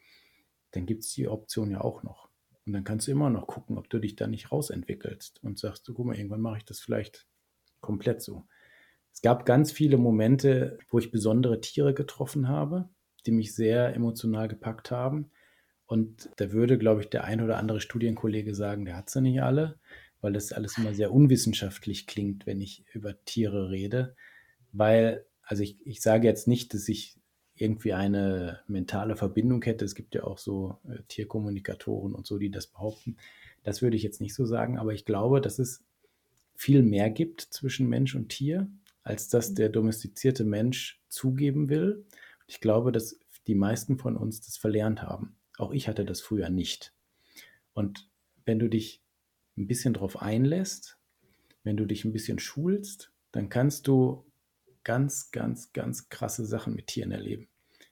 [0.72, 2.30] dann gibt es die Option ja auch noch.
[2.66, 5.86] Und dann kannst du immer noch gucken, ob du dich da nicht rausentwickelst und sagst,
[5.90, 7.28] du, guck mal, irgendwann mache ich das vielleicht
[7.82, 8.46] komplett so.
[9.20, 12.88] Es gab ganz viele Momente, wo ich besondere Tiere getroffen habe,
[13.26, 15.30] die mich sehr emotional gepackt haben.
[15.88, 19.42] Und da würde, glaube ich, der ein oder andere Studienkollege sagen, der hat sie nicht
[19.42, 19.78] alle,
[20.22, 24.16] weil das alles immer sehr unwissenschaftlich klingt, wenn ich über Tiere rede.
[24.72, 27.18] Weil, also ich, ich sage jetzt nicht, dass ich
[27.56, 29.84] irgendwie eine mentale Verbindung hätte.
[29.84, 33.18] Es gibt ja auch so äh, Tierkommunikatoren und so, die das behaupten.
[33.64, 35.84] Das würde ich jetzt nicht so sagen, aber ich glaube, dass es
[36.56, 38.70] viel mehr gibt zwischen Mensch und Tier,
[39.04, 42.06] als dass der domestizierte Mensch zugeben will.
[42.48, 45.36] Ich glaube, dass die meisten von uns das verlernt haben.
[45.58, 46.94] Auch ich hatte das früher nicht.
[47.74, 48.10] Und
[48.46, 49.04] wenn du dich
[49.58, 50.98] ein bisschen darauf einlässt,
[51.64, 54.26] wenn du dich ein bisschen schulst, dann kannst du
[54.84, 57.48] ganz, ganz, ganz krasse Sachen mit Tieren erleben.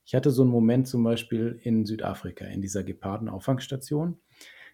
[0.05, 4.17] Ich hatte so einen Moment zum Beispiel in Südafrika, in dieser Geparden-Auffangstation.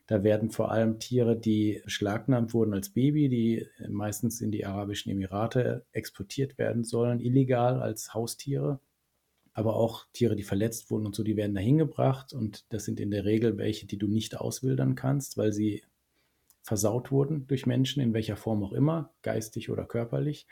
[0.07, 5.11] Da werden vor allem Tiere, die beschlagnahmt wurden als Baby, die meistens in die Arabischen
[5.11, 8.79] Emirate exportiert werden sollen, illegal als Haustiere
[9.53, 12.99] aber auch Tiere, die verletzt wurden und so, die werden dahin gebracht und das sind
[12.99, 15.83] in der Regel welche, die du nicht auswildern kannst, weil sie
[16.63, 20.47] versaut wurden durch Menschen, in welcher Form auch immer, geistig oder körperlich.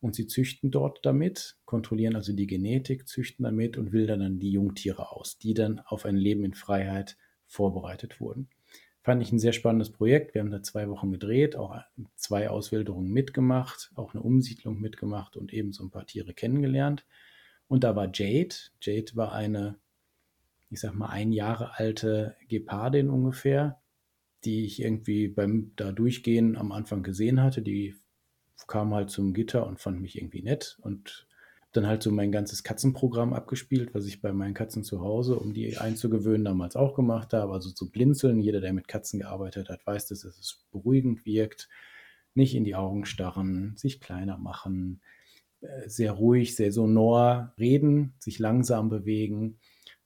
[0.00, 4.52] Und sie züchten dort damit, kontrollieren also die Genetik, züchten damit und wildern dann die
[4.52, 7.16] Jungtiere aus, die dann auf ein Leben in Freiheit
[7.48, 8.48] vorbereitet wurden.
[9.08, 10.34] Fand ich ein sehr spannendes Projekt.
[10.34, 11.80] Wir haben da zwei Wochen gedreht, auch
[12.16, 17.06] zwei Auswilderungen mitgemacht, auch eine Umsiedlung mitgemacht und eben so ein paar Tiere kennengelernt.
[17.68, 18.54] Und da war Jade.
[18.82, 19.78] Jade war eine,
[20.68, 23.80] ich sag mal, ein Jahre alte Gepardin ungefähr,
[24.44, 27.62] die ich irgendwie beim da durchgehen am Anfang gesehen hatte.
[27.62, 27.94] Die
[28.66, 31.26] kam halt zum Gitter und fand mich irgendwie nett und
[31.72, 35.52] dann halt so mein ganzes Katzenprogramm abgespielt, was ich bei meinen Katzen zu Hause, um
[35.52, 37.52] die einzugewöhnen, damals auch gemacht habe.
[37.52, 38.40] Also zu blinzeln.
[38.40, 41.68] Jeder, der mit Katzen gearbeitet hat, weiß, dass es beruhigend wirkt.
[42.34, 45.00] Nicht in die Augen starren, sich kleiner machen,
[45.60, 49.58] äh, sehr ruhig, sehr sonor reden, sich langsam bewegen,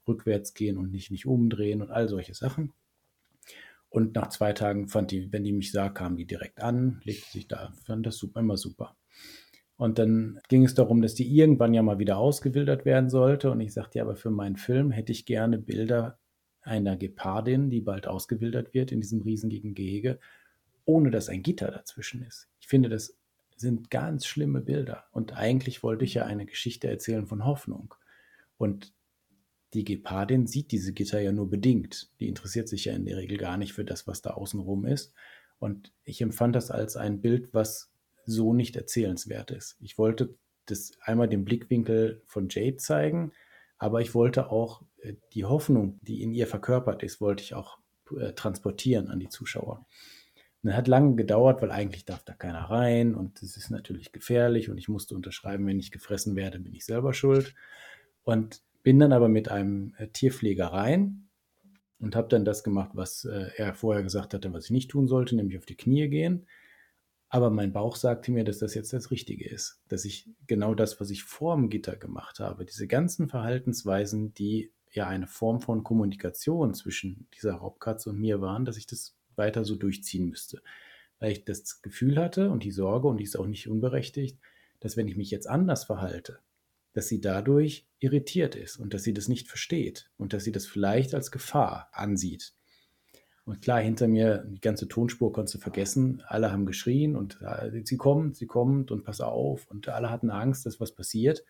[0.08, 2.72] rückwärts gehen und nicht, nicht umdrehen und all solche Sachen.
[3.88, 7.30] Und nach zwei Tagen fand die, wenn die mich sah, kam die direkt an, legte
[7.30, 8.96] sich da, fand das super, immer super.
[9.82, 13.50] Und dann ging es darum, dass die irgendwann ja mal wieder ausgewildert werden sollte.
[13.50, 16.20] Und ich sagte, ja, aber für meinen Film hätte ich gerne Bilder
[16.60, 20.20] einer Gepardin, die bald ausgewildert wird in diesem riesigen Gehege,
[20.84, 22.48] ohne dass ein Gitter dazwischen ist.
[22.60, 23.18] Ich finde das
[23.56, 25.06] sind ganz schlimme Bilder.
[25.10, 27.92] Und eigentlich wollte ich ja eine Geschichte erzählen von Hoffnung.
[28.58, 28.94] Und
[29.74, 32.12] die Gepardin sieht diese Gitter ja nur bedingt.
[32.20, 35.12] Die interessiert sich ja in der Regel gar nicht für das, was da außenrum ist.
[35.58, 37.91] Und ich empfand das als ein Bild, was
[38.24, 39.76] so nicht erzählenswert ist.
[39.80, 40.34] Ich wollte
[40.66, 43.32] das einmal den Blickwinkel von Jade zeigen,
[43.78, 47.78] aber ich wollte auch äh, die Hoffnung, die in ihr verkörpert ist, wollte ich auch
[48.16, 49.86] äh, transportieren an die Zuschauer.
[50.62, 54.12] Und das hat lange gedauert, weil eigentlich darf da keiner rein und es ist natürlich
[54.12, 57.54] gefährlich und ich musste unterschreiben, wenn ich gefressen werde, bin ich selber schuld.
[58.22, 61.28] Und bin dann aber mit einem äh, Tierpfleger rein
[61.98, 65.36] und habe dann das gemacht, was er vorher gesagt hatte, was ich nicht tun sollte,
[65.36, 66.46] nämlich auf die Knie gehen.
[67.34, 71.00] Aber mein Bauch sagte mir, dass das jetzt das Richtige ist, dass ich genau das,
[71.00, 75.82] was ich vor dem Gitter gemacht habe, diese ganzen Verhaltensweisen, die ja eine Form von
[75.82, 80.60] Kommunikation zwischen dieser Raubkatze und mir waren, dass ich das weiter so durchziehen müsste.
[81.20, 84.38] Weil ich das Gefühl hatte und die Sorge, und die ist auch nicht unberechtigt,
[84.80, 86.40] dass wenn ich mich jetzt anders verhalte,
[86.92, 90.66] dass sie dadurch irritiert ist und dass sie das nicht versteht und dass sie das
[90.66, 92.52] vielleicht als Gefahr ansieht.
[93.44, 96.22] Und klar, hinter mir, die ganze Tonspur konntest du vergessen.
[96.28, 99.66] Alle haben geschrien und äh, sie kommt, sie kommt und pass auf.
[99.68, 101.44] Und alle hatten Angst, dass was passiert.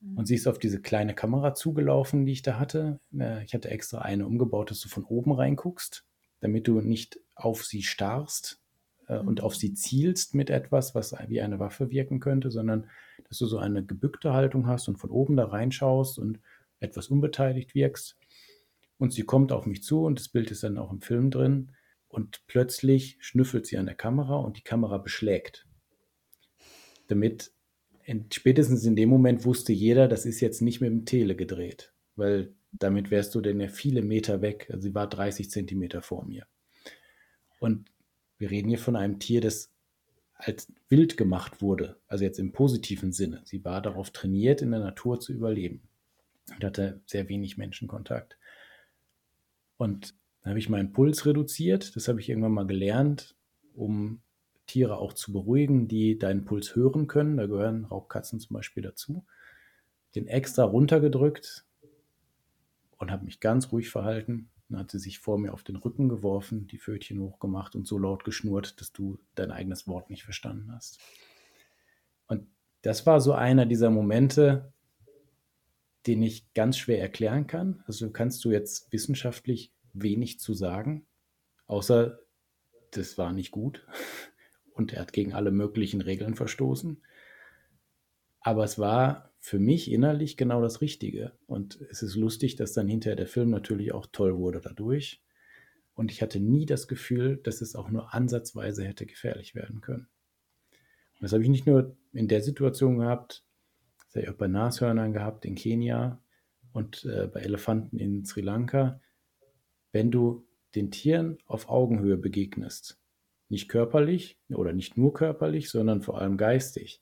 [0.00, 0.16] Mhm.
[0.16, 3.00] Und sie ist auf diese kleine Kamera zugelaufen, die ich da hatte.
[3.18, 6.04] Äh, ich hatte extra eine umgebaut, dass du von oben reinguckst
[6.44, 8.60] damit du nicht auf sie starrst
[9.06, 12.90] äh, und auf sie zielst mit etwas, was wie eine Waffe wirken könnte, sondern
[13.26, 16.40] dass du so eine gebückte Haltung hast und von oben da reinschaust und
[16.80, 18.18] etwas unbeteiligt wirkst.
[18.98, 21.72] Und sie kommt auf mich zu und das Bild ist dann auch im Film drin.
[22.08, 25.66] Und plötzlich schnüffelt sie an der Kamera und die Kamera beschlägt.
[27.08, 27.52] Damit
[28.04, 31.92] in, spätestens in dem Moment wusste jeder, das ist jetzt nicht mit dem Tele gedreht,
[32.16, 34.68] weil damit wärst du denn ja viele Meter weg.
[34.70, 36.46] Also sie war 30 Zentimeter vor mir.
[37.60, 37.90] Und
[38.38, 39.72] wir reden hier von einem Tier, das
[40.34, 43.42] als wild gemacht wurde, also jetzt im positiven Sinne.
[43.44, 45.82] Sie war darauf trainiert, in der Natur zu überleben
[46.50, 48.36] und hatte sehr wenig Menschenkontakt.
[49.84, 51.94] Und dann habe ich meinen Puls reduziert.
[51.94, 53.36] Das habe ich irgendwann mal gelernt,
[53.74, 54.22] um
[54.66, 57.36] Tiere auch zu beruhigen, die deinen Puls hören können.
[57.36, 59.26] Da gehören Raubkatzen zum Beispiel dazu.
[60.14, 61.66] Den extra runtergedrückt,
[63.04, 64.50] und habe mich ganz ruhig verhalten.
[64.68, 67.98] Dann hat sie sich vor mir auf den Rücken geworfen, die Pfötchen hochgemacht und so
[67.98, 70.98] laut geschnurrt, dass du dein eigenes Wort nicht verstanden hast.
[72.80, 74.72] das war so einer dieser Momente,
[76.06, 77.82] den ich ganz schwer erklären kann.
[77.86, 81.06] Also kannst du jetzt wissenschaftlich wenig zu sagen,
[81.66, 82.18] außer
[82.90, 83.86] das war nicht gut
[84.74, 87.02] und er hat gegen alle möglichen Regeln verstoßen.
[88.40, 91.32] Aber es war für mich innerlich genau das Richtige.
[91.46, 95.22] Und es ist lustig, dass dann hinterher der Film natürlich auch toll wurde dadurch.
[95.94, 100.08] Und ich hatte nie das Gefühl, dass es auch nur ansatzweise hätte gefährlich werden können.
[101.14, 103.44] Und das habe ich nicht nur in der Situation gehabt,
[104.06, 106.20] das habe ich auch bei Nashörnern gehabt in Kenia
[106.72, 109.00] und äh, bei Elefanten in Sri Lanka.
[109.94, 113.00] Wenn du den Tieren auf Augenhöhe begegnest,
[113.48, 117.00] nicht körperlich oder nicht nur körperlich, sondern vor allem geistig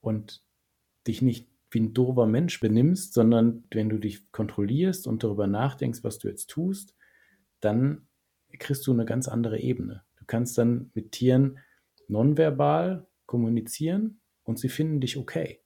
[0.00, 0.44] und
[1.08, 6.04] dich nicht wie ein dober Mensch benimmst, sondern wenn du dich kontrollierst und darüber nachdenkst,
[6.04, 6.94] was du jetzt tust,
[7.58, 8.06] dann
[8.60, 10.04] kriegst du eine ganz andere Ebene.
[10.16, 11.58] Du kannst dann mit Tieren
[12.06, 15.62] nonverbal kommunizieren und sie finden dich okay.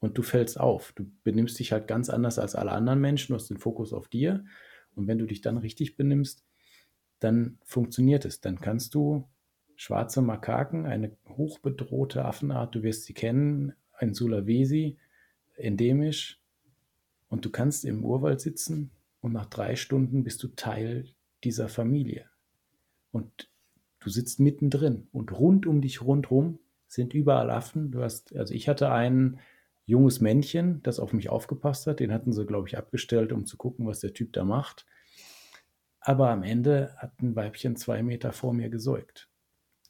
[0.00, 0.92] Und du fällst auf.
[0.92, 4.08] Du benimmst dich halt ganz anders als alle anderen Menschen, du hast den Fokus auf
[4.08, 4.44] dir.
[4.94, 6.44] Und wenn du dich dann richtig benimmst,
[7.20, 8.40] dann funktioniert es.
[8.40, 9.28] Dann kannst du
[9.76, 14.98] schwarze Makaken, eine hochbedrohte Affenart, du wirst sie kennen, ein Sulawesi,
[15.56, 16.40] endemisch.
[17.28, 21.08] Und du kannst im Urwald sitzen und nach drei Stunden bist du Teil
[21.44, 22.26] dieser Familie.
[23.12, 23.48] Und
[24.00, 27.92] du sitzt mittendrin und rund um dich rundherum sind überall Affen.
[27.92, 29.38] Du hast, also ich hatte ein
[29.90, 32.00] junges Männchen, das auf mich aufgepasst hat.
[32.00, 34.86] Den hatten sie, glaube ich, abgestellt, um zu gucken, was der Typ da macht.
[36.00, 39.28] Aber am Ende hat ein Weibchen zwei Meter vor mir gesäugt.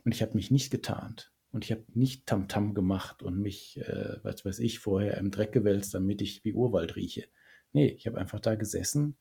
[0.04, 1.32] Und ich habe mich nicht getarnt.
[1.52, 5.30] Und ich habe nicht Tamtam -Tam gemacht und mich, äh, was weiß ich, vorher im
[5.30, 7.26] Dreck gewälzt, damit ich wie Urwald rieche.
[7.72, 9.16] Nee, ich habe einfach da gesessen,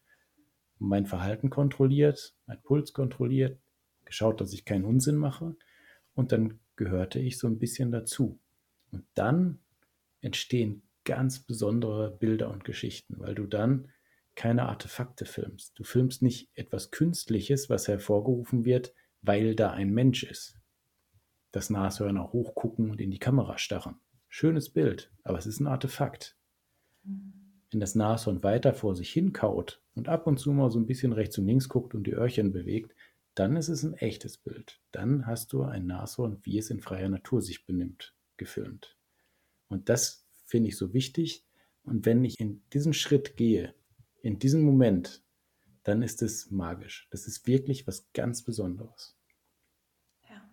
[0.77, 3.59] mein Verhalten kontrolliert, mein Puls kontrolliert,
[4.05, 5.55] geschaut, dass ich keinen Unsinn mache.
[6.13, 8.39] Und dann gehörte ich so ein bisschen dazu.
[8.91, 9.59] Und dann
[10.21, 13.89] entstehen ganz besondere Bilder und Geschichten, weil du dann
[14.35, 15.77] keine Artefakte filmst.
[15.77, 20.59] Du filmst nicht etwas Künstliches, was hervorgerufen wird, weil da ein Mensch ist.
[21.51, 23.99] Das Nashörner hochgucken und in die Kamera starren.
[24.27, 26.37] Schönes Bild, aber es ist ein Artefakt.
[27.03, 31.11] Wenn das Nashorn weiter vor sich hinkaut und ab und zu mal so ein bisschen
[31.11, 32.95] rechts und links guckt und die Öhrchen bewegt,
[33.35, 34.79] dann ist es ein echtes Bild.
[34.91, 38.98] Dann hast du ein Nashorn, wie es in freier Natur sich benimmt, gefilmt.
[39.69, 41.45] Und das finde ich so wichtig.
[41.83, 43.73] Und wenn ich in diesen Schritt gehe,
[44.21, 45.23] in diesen Moment,
[45.83, 47.07] dann ist es magisch.
[47.11, 49.17] Das ist wirklich was ganz Besonderes.
[50.29, 50.49] Ja.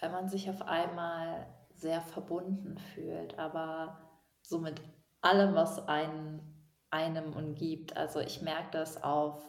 [0.00, 3.98] Wenn man sich auf einmal sehr verbunden fühlt, aber
[4.42, 4.80] so mit
[5.22, 6.40] allem, was einen,
[6.90, 7.96] einem umgibt.
[7.96, 9.48] Also ich merke das auf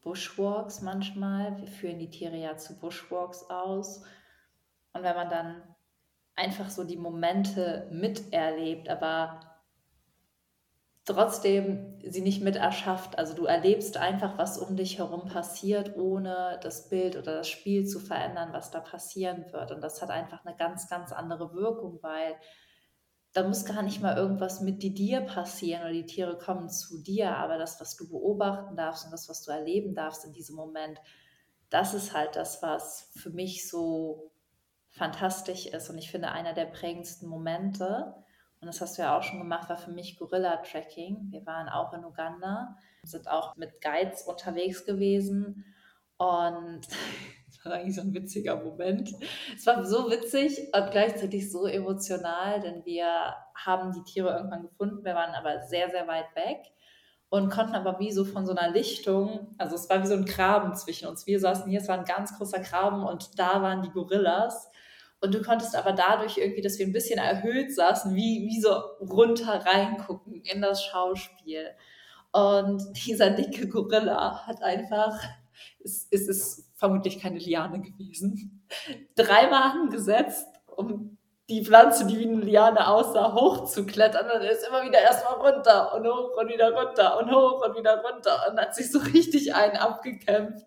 [0.00, 1.58] Bushwalks manchmal.
[1.58, 4.02] Wir führen die Tiere ja zu Bushwalks aus.
[4.92, 5.62] Und wenn man dann
[6.42, 9.40] einfach so die Momente miterlebt, aber
[11.04, 13.18] trotzdem sie nicht mit erschafft.
[13.18, 17.86] Also du erlebst einfach, was um dich herum passiert, ohne das Bild oder das Spiel
[17.86, 19.72] zu verändern, was da passieren wird.
[19.72, 22.36] Und das hat einfach eine ganz, ganz andere Wirkung, weil
[23.32, 27.36] da muss gar nicht mal irgendwas mit dir passieren oder die Tiere kommen zu dir,
[27.36, 30.98] aber das, was du beobachten darfst und das, was du erleben darfst in diesem Moment,
[31.70, 34.31] das ist halt das, was für mich so
[34.92, 38.14] fantastisch ist und ich finde einer der prägendsten Momente,
[38.60, 41.32] und das hast du ja auch schon gemacht, war für mich Gorilla-Tracking.
[41.32, 45.64] Wir waren auch in Uganda, sind auch mit Guides unterwegs gewesen
[46.16, 46.82] und
[47.46, 49.10] das war eigentlich so ein witziger Moment.
[49.56, 55.04] Es war so witzig und gleichzeitig so emotional, denn wir haben die Tiere irgendwann gefunden.
[55.04, 56.58] Wir waren aber sehr, sehr weit weg
[57.30, 60.26] und konnten aber wie so von so einer Lichtung, also es war wie so ein
[60.26, 61.26] Graben zwischen uns.
[61.26, 64.70] Wir saßen hier, es war ein ganz großer Graben und da waren die Gorillas.
[65.22, 68.72] Und du konntest aber dadurch irgendwie, dass wir ein bisschen erhöht saßen, wie, wie so
[69.00, 71.68] runter reingucken in das Schauspiel.
[72.32, 75.16] Und dieser dicke Gorilla hat einfach,
[75.84, 78.66] es, es ist vermutlich keine Liane gewesen,
[79.14, 81.16] dreimal angesetzt, um
[81.48, 84.24] die Pflanze, die wie eine Liane aussah, hochzuklettern.
[84.24, 87.76] Und er ist immer wieder erstmal runter und hoch und wieder runter und hoch und
[87.76, 90.66] wieder runter und hat sich so richtig einen abgekämpft,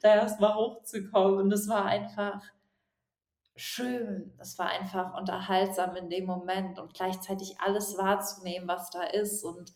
[0.00, 1.38] da erstmal hochzukommen.
[1.38, 2.42] Und es war einfach
[3.56, 4.32] schön.
[4.38, 9.44] Es war einfach unterhaltsam in dem Moment und gleichzeitig alles wahrzunehmen, was da ist.
[9.44, 9.72] Und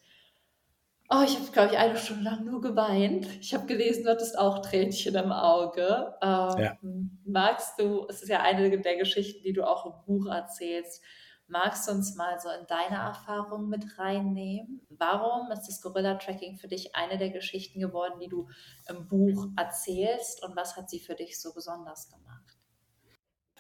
[1.11, 3.27] oh, ich habe, glaube ich, eine Stunde lang nur geweint.
[3.41, 6.15] Ich habe gelesen, du hattest auch Tränchen im Auge.
[6.23, 6.79] Ähm, ja.
[7.25, 11.03] Magst du, es ist ja eine der Geschichten, die du auch im Buch erzählst,
[11.49, 14.87] magst du uns mal so in deine Erfahrung mit reinnehmen?
[14.89, 18.49] Warum ist das Gorilla-Tracking für dich eine der Geschichten geworden, die du
[18.89, 22.56] im Buch erzählst und was hat sie für dich so besonders gemacht?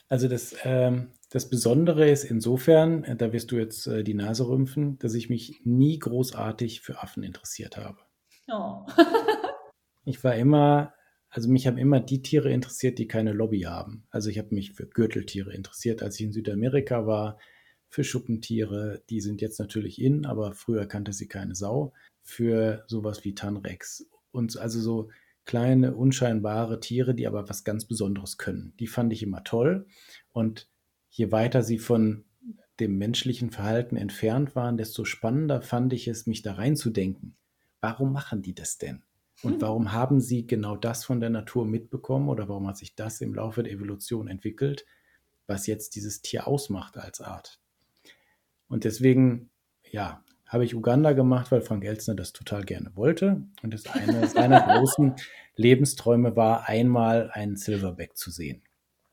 [0.08, 4.48] Also das, ähm, das Besondere ist insofern, äh, da wirst du jetzt äh, die Nase
[4.48, 7.98] rümpfen, dass ich mich nie großartig für Affen interessiert habe.
[8.48, 8.86] Oh.
[10.04, 10.94] ich war immer,
[11.28, 14.04] also mich haben immer die Tiere interessiert, die keine Lobby haben.
[14.10, 17.38] Also ich habe mich für Gürteltiere interessiert, als ich in Südamerika war,
[17.88, 21.92] für Schuppentiere, die sind jetzt natürlich in, aber früher kannte sie keine Sau,
[22.22, 25.08] für sowas wie Tanrex und also so
[25.46, 28.74] kleine, unscheinbare Tiere, die aber was ganz Besonderes können.
[28.78, 29.86] Die fand ich immer toll.
[30.32, 30.68] Und
[31.08, 32.24] je weiter sie von
[32.78, 37.36] dem menschlichen Verhalten entfernt waren, desto spannender fand ich es, mich da reinzudenken.
[37.80, 39.02] Warum machen die das denn?
[39.42, 39.60] Und hm.
[39.62, 43.34] warum haben sie genau das von der Natur mitbekommen oder warum hat sich das im
[43.34, 44.84] Laufe der Evolution entwickelt,
[45.46, 47.60] was jetzt dieses Tier ausmacht als Art?
[48.68, 49.50] Und deswegen,
[49.90, 53.42] ja, habe ich Uganda gemacht, weil Frank Elzner das total gerne wollte.
[53.62, 55.14] Und das eine seiner großen
[55.56, 58.62] Lebensträume war, einmal einen Silverback zu sehen.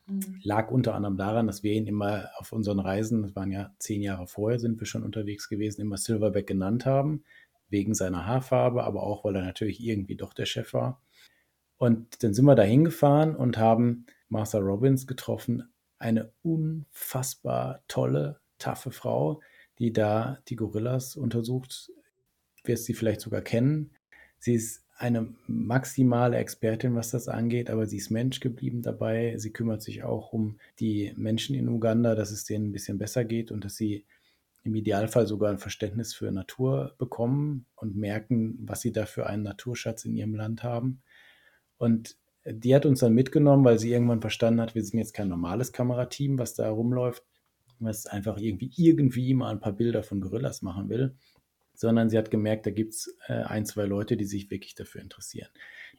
[0.06, 0.40] Mhm.
[0.44, 4.02] Lag unter anderem daran, dass wir ihn immer auf unseren Reisen, das waren ja zehn
[4.02, 7.24] Jahre vorher, sind wir schon unterwegs gewesen, immer Silverback genannt haben,
[7.70, 11.02] wegen seiner Haarfarbe, aber auch, weil er natürlich irgendwie doch der Chef war.
[11.78, 18.92] Und dann sind wir da hingefahren und haben Martha Robbins getroffen, eine unfassbar tolle, taffe
[18.92, 19.42] Frau,
[19.80, 21.92] die da die Gorillas untersucht.
[22.64, 23.92] Wirst sie vielleicht sogar kennen.
[24.40, 29.38] Sie ist eine maximale Expertin, was das angeht, aber sie ist Mensch geblieben dabei.
[29.38, 33.26] Sie kümmert sich auch um die Menschen in Uganda, dass es denen ein bisschen besser
[33.26, 34.06] geht und dass sie
[34.64, 39.44] im Idealfall sogar ein Verständnis für Natur bekommen und merken, was sie da für einen
[39.44, 41.02] Naturschatz in ihrem Land haben.
[41.78, 42.16] Und
[42.46, 45.74] die hat uns dann mitgenommen, weil sie irgendwann verstanden hat, wir sind jetzt kein normales
[45.74, 47.24] Kamerateam, was da rumläuft,
[47.80, 51.16] was einfach irgendwie irgendwie mal ein paar Bilder von Gorillas machen will,
[51.74, 55.02] sondern sie hat gemerkt, da gibt es äh, ein, zwei Leute, die sich wirklich dafür
[55.02, 55.50] interessieren,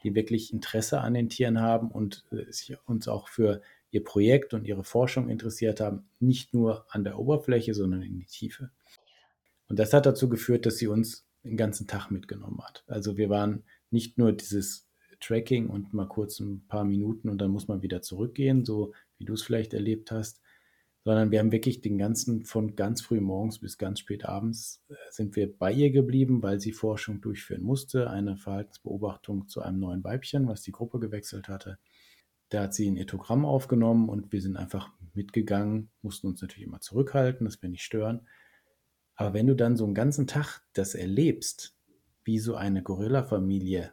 [0.03, 3.61] die wirklich Interesse an den Tieren haben und äh, sich uns auch für
[3.91, 8.27] ihr Projekt und ihre Forschung interessiert haben, nicht nur an der Oberfläche, sondern in die
[8.27, 8.71] Tiefe.
[9.69, 12.85] Und das hat dazu geführt, dass sie uns den ganzen Tag mitgenommen hat.
[12.87, 14.89] Also wir waren nicht nur dieses
[15.21, 19.25] Tracking und mal kurz ein paar Minuten und dann muss man wieder zurückgehen, so wie
[19.25, 20.41] du es vielleicht erlebt hast,
[21.05, 24.95] sondern wir haben wirklich den ganzen, von ganz früh morgens bis ganz spät abends äh,
[25.11, 30.03] sind wir bei ihr geblieben, weil sie Forschung durchführen musste, eine Verhaltensbeobachtung zu einem neuen
[30.03, 31.79] Weibchen, was die Gruppe gewechselt hatte.
[32.49, 36.81] Da hat sie ein Ethogramm aufgenommen und wir sind einfach mitgegangen, mussten uns natürlich immer
[36.81, 38.27] zurückhalten, dass wir nicht stören.
[39.15, 41.77] Aber wenn du dann so einen ganzen Tag das erlebst,
[42.25, 43.93] wie so eine Gorilla-Familie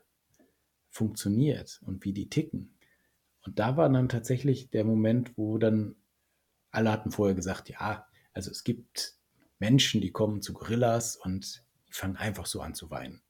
[0.90, 2.78] funktioniert und wie die ticken,
[3.44, 5.96] und da war dann tatsächlich der Moment, wo dann
[6.72, 9.16] alle hatten vorher gesagt, ja, also es gibt
[9.60, 13.22] Menschen, die kommen zu Gorillas und fangen einfach so an zu weinen.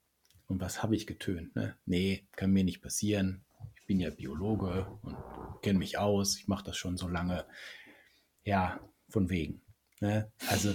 [0.46, 1.54] Und was habe ich getönt?
[1.56, 1.76] Ne?
[1.84, 3.44] Nee, kann mir nicht passieren.
[3.74, 5.16] Ich bin ja Biologe und
[5.62, 6.38] kenne mich aus.
[6.38, 7.46] Ich mache das schon so lange.
[8.44, 9.62] Ja, von wegen.
[10.00, 10.30] Ne?
[10.48, 10.74] Also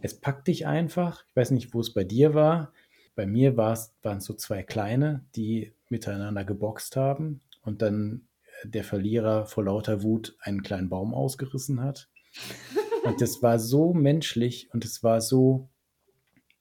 [0.00, 1.24] es packt dich einfach.
[1.28, 2.72] Ich weiß nicht, wo es bei dir war.
[3.14, 8.27] Bei mir waren es so zwei Kleine, die miteinander geboxt haben und dann
[8.64, 12.08] der Verlierer vor lauter Wut einen kleinen Baum ausgerissen hat.
[13.04, 15.70] Und das war so menschlich und es war so,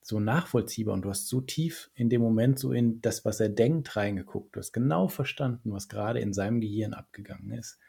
[0.01, 3.49] so nachvollziehbar und du hast so tief in dem Moment so in das, was er
[3.49, 4.55] denkt, reingeguckt.
[4.55, 7.79] Du hast genau verstanden, was gerade in seinem Gehirn abgegangen ist.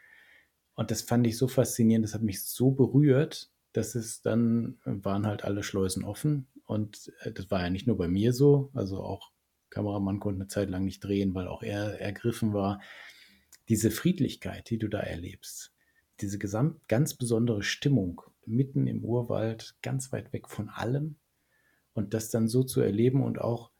[0.75, 5.25] Und das fand ich so faszinierend, das hat mich so berührt, dass es dann waren
[5.25, 6.47] halt alle Schleusen offen.
[6.65, 9.31] Und äh, das war ja nicht nur bei mir so, also auch
[9.69, 12.81] Kameramann konnte eine Zeit lang nicht drehen, weil auch er ergriffen war
[13.69, 15.73] diese Friedlichkeit, die du da erlebst,
[16.21, 21.17] diese gesamt ganz besondere Stimmung mitten im Urwald, ganz weit weg von allem
[21.93, 23.71] und das dann so zu erleben und auch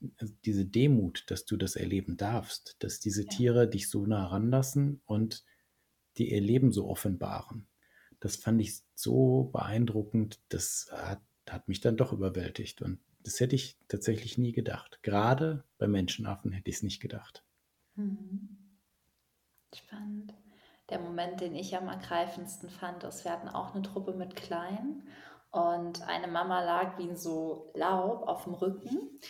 [0.00, 3.28] äh, diese Demut, dass du das erleben darfst, dass diese ja.
[3.28, 5.44] Tiere dich so nah ranlassen und
[6.16, 7.68] die ihr Leben so offenbaren.
[8.20, 13.56] Das fand ich so beeindruckend, das hat, hat mich dann doch überwältigt und das hätte
[13.56, 15.00] ich tatsächlich nie gedacht.
[15.02, 17.44] Gerade bei Menschenaffen hätte ich es nicht gedacht.
[17.96, 18.55] Mhm.
[19.76, 20.32] Spannend.
[20.88, 25.06] Der Moment, den ich am ergreifendsten fand, ist, wir hatten auch eine Truppe mit Kleinen
[25.50, 29.20] und eine Mama lag wie in so Laub auf dem Rücken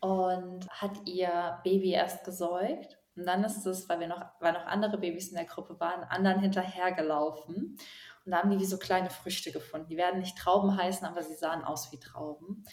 [0.00, 2.98] und hat ihr Baby erst gesäugt.
[3.16, 6.02] Und dann ist es, weil wir noch, weil noch andere Babys in der Gruppe waren,
[6.04, 7.78] anderen hinterhergelaufen.
[8.24, 9.88] Und da haben die wie so kleine Früchte gefunden.
[9.88, 12.64] Die werden nicht Trauben heißen, aber sie sahen aus wie Trauben.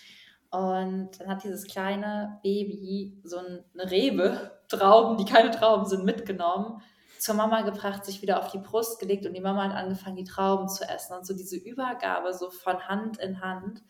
[0.50, 6.82] Und dann hat dieses kleine Baby so eine Rebe, Trauben, die keine Trauben sind, mitgenommen
[7.22, 10.24] zur Mama gebracht, sich wieder auf die Brust gelegt und die Mama hat angefangen, die
[10.24, 11.16] Trauben zu essen.
[11.16, 13.84] Und so diese Übergabe so von Hand in Hand,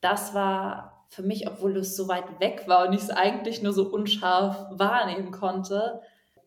[0.00, 3.72] das war für mich, obwohl es so weit weg war und ich es eigentlich nur
[3.72, 6.00] so unscharf wahrnehmen konnte,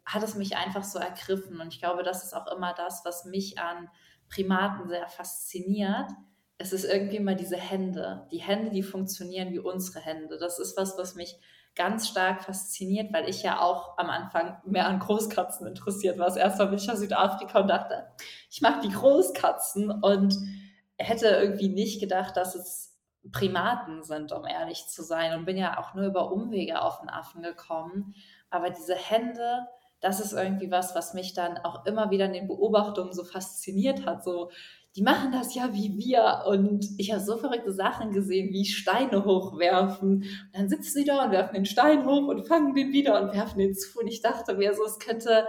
[0.05, 1.59] hat es mich einfach so ergriffen.
[1.59, 3.89] Und ich glaube, das ist auch immer das, was mich an
[4.29, 6.09] Primaten sehr fasziniert.
[6.57, 8.25] Es ist irgendwie mal diese Hände.
[8.31, 10.37] Die Hände, die funktionieren wie unsere Hände.
[10.37, 11.37] Das ist was, was mich
[11.77, 16.35] ganz stark fasziniert, weil ich ja auch am Anfang mehr an Großkatzen interessiert war.
[16.35, 18.07] Erstmal bin ich nach Südafrika und dachte,
[18.49, 20.35] ich mag die Großkatzen und
[20.97, 22.97] hätte irgendwie nicht gedacht, dass es
[23.31, 25.37] Primaten sind, um ehrlich zu sein.
[25.37, 28.15] Und bin ja auch nur über Umwege auf den Affen gekommen.
[28.49, 29.67] Aber diese Hände,
[29.99, 34.05] das ist irgendwie was, was mich dann auch immer wieder in den Beobachtungen so fasziniert
[34.05, 34.23] hat.
[34.23, 34.51] So,
[34.97, 36.45] die machen das ja wie wir.
[36.47, 40.23] Und ich habe so verrückte Sachen gesehen, wie Steine hochwerfen.
[40.23, 43.31] Und dann sitzen sie da und werfen den Stein hoch und fangen den wieder und
[43.31, 43.99] werfen den zu.
[43.99, 45.47] Und ich dachte mir so, es könnte,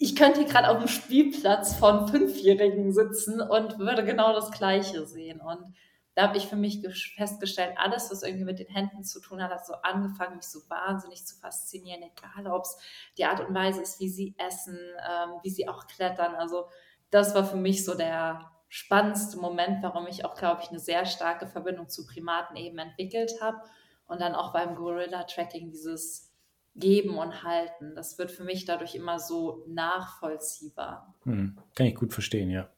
[0.00, 5.40] ich könnte gerade auf dem Spielplatz von Fünfjährigen sitzen und würde genau das Gleiche sehen.
[5.40, 5.76] Und
[6.16, 6.82] da habe ich für mich
[7.14, 10.58] festgestellt, alles, was irgendwie mit den Händen zu tun hat, hat so angefangen, mich so
[10.68, 12.76] wahnsinnig zu faszinieren, egal ob es
[13.16, 16.34] die Art und Weise ist, wie sie essen, ähm, wie sie auch klettern.
[16.34, 16.66] Also
[17.10, 21.04] das war für mich so der spannendste Moment, warum ich auch, glaube ich, eine sehr
[21.04, 23.58] starke Verbindung zu Primaten eben entwickelt habe.
[24.06, 26.32] Und dann auch beim Gorilla-Tracking dieses
[26.76, 27.94] Geben und Halten.
[27.94, 31.14] Das wird für mich dadurch immer so nachvollziehbar.
[31.24, 32.68] Hm, kann ich gut verstehen, ja.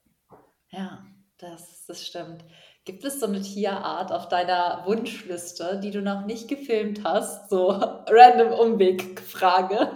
[0.68, 1.04] Ja,
[1.38, 2.44] das, das stimmt.
[2.84, 7.50] Gibt es so eine Tierart auf deiner Wunschliste, die du noch nicht gefilmt hast?
[7.50, 7.68] So
[8.08, 9.92] random Umwegfrage.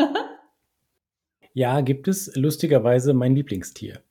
[1.53, 4.03] ja, gibt es lustigerweise mein Lieblingstier.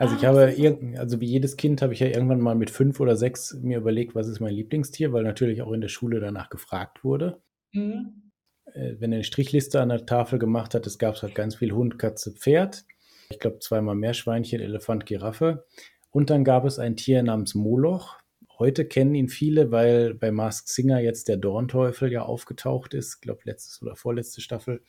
[0.00, 3.00] Also ich ah, habe, also wie jedes Kind habe ich ja irgendwann mal mit fünf
[3.00, 6.48] oder sechs mir überlegt, was ist mein Lieblingstier, weil natürlich auch in der Schule danach
[6.48, 7.42] gefragt wurde.
[7.72, 8.30] Mhm.
[8.72, 11.72] Äh, wenn er eine Strichliste an der Tafel gemacht hat, es gab halt ganz viel
[11.72, 12.86] Hund, Katze, Pferd.
[13.28, 15.66] Ich glaube zweimal Meerschweinchen, Elefant, Giraffe.
[16.10, 18.16] Und dann gab es ein Tier namens Moloch.
[18.58, 23.16] Heute kennen ihn viele, weil bei Mask Singer jetzt der Dornteufel ja aufgetaucht ist.
[23.16, 24.82] Ich glaube, letztes oder vorletzte Staffel.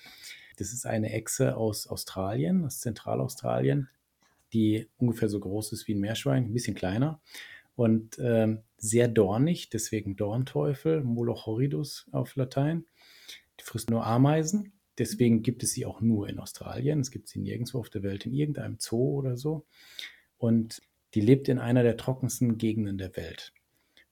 [0.55, 3.89] Das ist eine Echse aus Australien, aus Zentralaustralien
[4.53, 7.21] die ungefähr so groß ist wie ein Meerschwein, ein bisschen kleiner
[7.75, 12.85] und ähm, sehr dornig, deswegen Dornteufel, Moloch horridus auf Latein.
[13.59, 16.99] Die frisst nur Ameisen, deswegen gibt es sie auch nur in Australien.
[16.99, 19.65] Es gibt sie nirgendwo auf der Welt, in irgendeinem Zoo oder so.
[20.37, 20.81] Und
[21.13, 23.53] die lebt in einer der trockensten Gegenden der Welt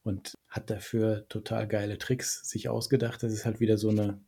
[0.03, 3.23] und hat dafür total geile Tricks sich ausgedacht.
[3.23, 4.21] Das ist halt wieder so eine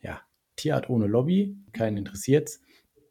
[0.00, 0.20] ja,
[0.56, 2.60] Tierart ohne Lobby, keinen interessiert.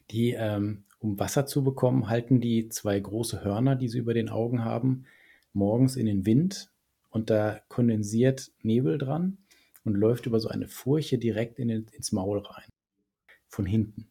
[0.10, 4.30] Die ähm, um Wasser zu bekommen, halten die zwei große Hörner, die sie über den
[4.30, 5.06] Augen haben,
[5.52, 6.72] morgens in den Wind
[7.10, 9.40] und da kondensiert Nebel dran
[9.84, 12.70] und läuft über so eine Furche direkt in den, ins Maul rein.
[13.48, 14.10] Von hinten.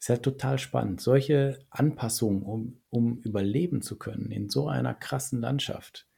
[0.00, 1.00] Ist ja total spannend.
[1.00, 6.08] Solche Anpassungen, um, um überleben zu können in so einer krassen Landschaft.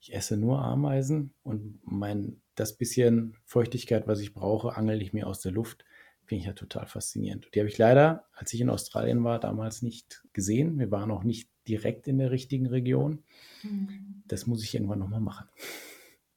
[0.00, 5.28] Ich esse nur Ameisen und mein, das bisschen Feuchtigkeit, was ich brauche, angel ich mir
[5.28, 5.84] aus der Luft
[6.30, 7.48] finde ich ja total faszinierend.
[7.52, 10.78] Die habe ich leider, als ich in Australien war, damals nicht gesehen.
[10.78, 13.24] Wir waren auch nicht direkt in der richtigen Region.
[13.64, 14.22] Mhm.
[14.28, 15.48] Das muss ich irgendwann nochmal machen.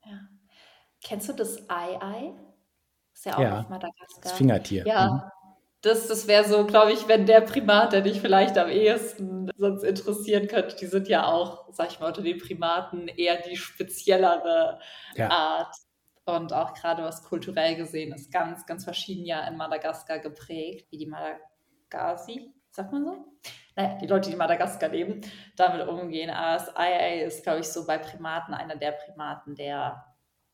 [0.04, 0.20] Ja.
[1.04, 2.34] Kennst du das Ei-Ei?
[3.14, 4.24] Ist ja auch ja, auf Madagaskar.
[4.24, 4.84] Das Fingertier.
[4.88, 5.22] Ja, mhm.
[5.82, 9.84] das, das wäre so, glaube ich, wenn der Primat, der dich vielleicht am ehesten sonst
[9.84, 14.80] interessieren könnte, die sind ja auch, sag ich mal, unter den Primaten eher die speziellere
[15.14, 15.30] ja.
[15.30, 15.76] Art
[16.26, 20.98] und auch gerade was kulturell gesehen ist, ganz, ganz verschieden ja in Madagaskar geprägt, wie
[20.98, 23.26] die Madagasi, sagt man so?
[23.76, 25.22] Naja, die Leute, die in Madagaskar leben,
[25.56, 26.30] damit umgehen.
[26.30, 30.06] Aber das IA ist, glaube ich, so bei Primaten einer der Primaten, der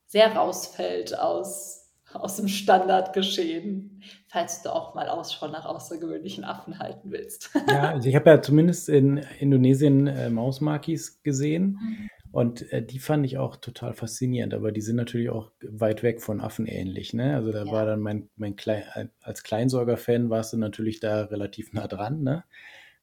[0.06, 7.12] sehr rausfällt aus, aus dem Standardgeschehen, falls du auch mal Ausschau nach außergewöhnlichen Affen halten
[7.12, 7.50] willst.
[7.68, 11.78] Ja, also ich habe ja zumindest in Indonesien äh, Mausmakis gesehen.
[11.80, 12.10] Mhm.
[12.32, 16.22] Und äh, die fand ich auch total faszinierend, aber die sind natürlich auch weit weg
[16.22, 17.12] von Affen ähnlich.
[17.12, 17.34] Ne?
[17.34, 17.72] Also da ja.
[17.72, 22.22] war dann mein, mein Klein, als Kleinsorger-Fan warst du natürlich da relativ nah dran.
[22.22, 22.44] Ne?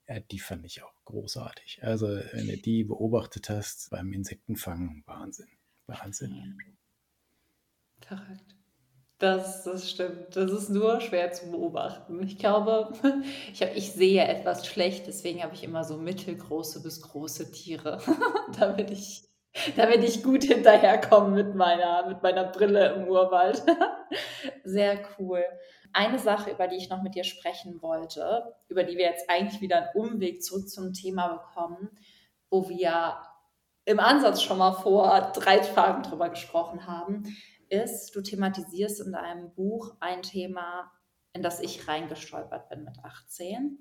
[0.08, 1.80] Ja, die fand ich auch großartig.
[1.84, 5.50] Also wenn du die beobachtet hast beim Insektenfangen, Wahnsinn.
[5.88, 6.58] Wahnsinn.
[8.02, 8.57] Verrückt.
[9.20, 10.36] Das, das stimmt.
[10.36, 12.22] Das ist nur schwer zu beobachten.
[12.22, 12.94] Ich glaube,
[13.54, 18.00] ich, hab, ich sehe etwas schlecht, deswegen habe ich immer so mittelgroße bis große Tiere,
[18.60, 19.24] damit ich,
[19.76, 23.64] damit ich gut hinterherkomme mit meiner, mit meiner Brille im Urwald.
[24.64, 25.44] Sehr cool.
[25.94, 29.62] Eine Sache, über die ich noch mit dir sprechen wollte, über die wir jetzt eigentlich
[29.62, 31.90] wieder einen Umweg zurück zum Thema bekommen,
[32.52, 33.18] wo wir
[33.86, 37.24] im Ansatz schon mal vor drei Tagen drüber gesprochen haben,
[37.70, 40.92] ist, du thematisierst in deinem Buch ein Thema,
[41.34, 43.80] in das ich reingestolpert bin mit 18.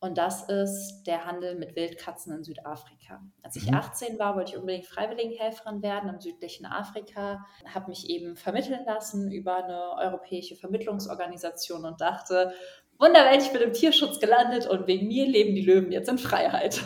[0.00, 3.20] Und das ist der Handel mit Wildkatzen in Südafrika.
[3.42, 4.18] Als ich 18 mhm.
[4.20, 9.64] war, wollte ich unbedingt Freiwilligenhelferin werden im südlichen Afrika, habe mich eben vermitteln lassen über
[9.64, 12.52] eine europäische Vermittlungsorganisation und dachte,
[13.00, 16.82] Wunderwelt, ich bin im Tierschutz gelandet und wegen mir leben die Löwen jetzt in Freiheit.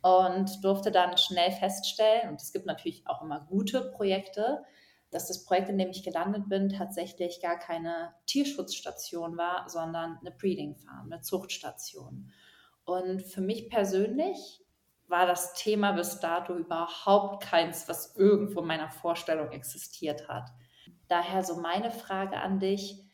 [0.00, 4.64] Und durfte dann schnell feststellen, und es gibt natürlich auch immer gute Projekte,
[5.12, 10.32] dass das Projekt, in dem ich gelandet bin, tatsächlich gar keine Tierschutzstation war, sondern eine
[10.32, 12.32] Breeding Farm, eine Zuchtstation.
[12.84, 14.64] Und für mich persönlich
[15.06, 20.48] war das Thema bis dato überhaupt keins, was irgendwo in meiner Vorstellung existiert hat.
[21.08, 23.04] Daher so meine Frage an dich,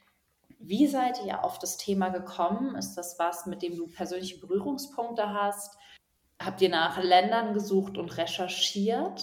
[0.60, 2.76] wie seid ihr auf das Thema gekommen?
[2.76, 5.76] Ist das was, mit dem du persönliche Berührungspunkte hast?
[6.40, 9.20] Habt ihr nach Ländern gesucht und recherchiert?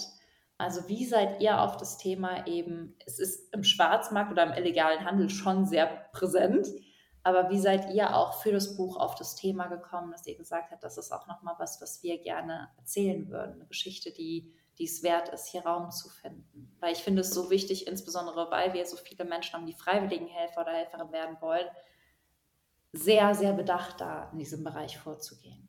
[0.58, 5.04] Also wie seid ihr auf das Thema eben, es ist im Schwarzmarkt oder im illegalen
[5.04, 6.68] Handel schon sehr präsent,
[7.22, 10.70] aber wie seid ihr auch für das Buch auf das Thema gekommen, dass ihr gesagt
[10.70, 14.84] habt, das ist auch nochmal was, was wir gerne erzählen würden, eine Geschichte, die, die
[14.84, 16.74] es wert ist, hier Raum zu finden.
[16.78, 20.28] Weil ich finde es so wichtig, insbesondere weil wir so viele Menschen haben, die freiwilligen
[20.28, 21.66] Helfer oder Helferin werden wollen,
[22.92, 25.65] sehr, sehr bedacht da in diesem Bereich vorzugehen.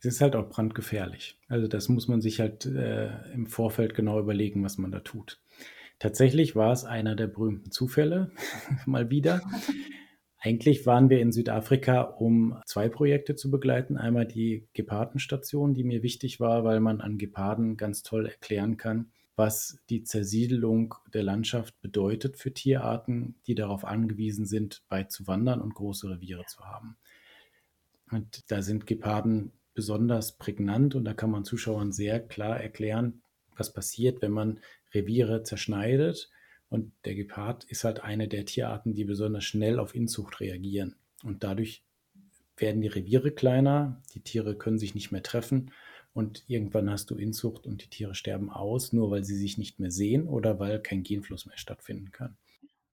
[0.00, 1.38] Es ist halt auch brandgefährlich.
[1.48, 5.40] Also das muss man sich halt äh, im Vorfeld genau überlegen, was man da tut.
[5.98, 8.30] Tatsächlich war es einer der berühmten Zufälle,
[8.86, 9.42] mal wieder.
[10.38, 13.98] Eigentlich waren wir in Südafrika, um zwei Projekte zu begleiten.
[13.98, 19.12] Einmal die Gepardenstation, die mir wichtig war, weil man an Geparden ganz toll erklären kann,
[19.36, 25.60] was die Zersiedelung der Landschaft bedeutet für Tierarten, die darauf angewiesen sind, weit zu wandern
[25.60, 26.96] und große Reviere zu haben.
[28.10, 33.22] Und da sind Geparden besonders prägnant und da kann man Zuschauern sehr klar erklären,
[33.56, 34.60] was passiert, wenn man
[34.92, 36.30] Reviere zerschneidet
[36.68, 40.94] und der Gepard ist halt eine der Tierarten, die besonders schnell auf Inzucht reagieren.
[41.24, 41.82] Und dadurch
[42.56, 45.72] werden die Reviere kleiner, die Tiere können sich nicht mehr treffen
[46.12, 49.78] und irgendwann hast du Inzucht und die Tiere sterben aus, nur weil sie sich nicht
[49.78, 52.36] mehr sehen oder weil kein Genfluss mehr stattfinden kann.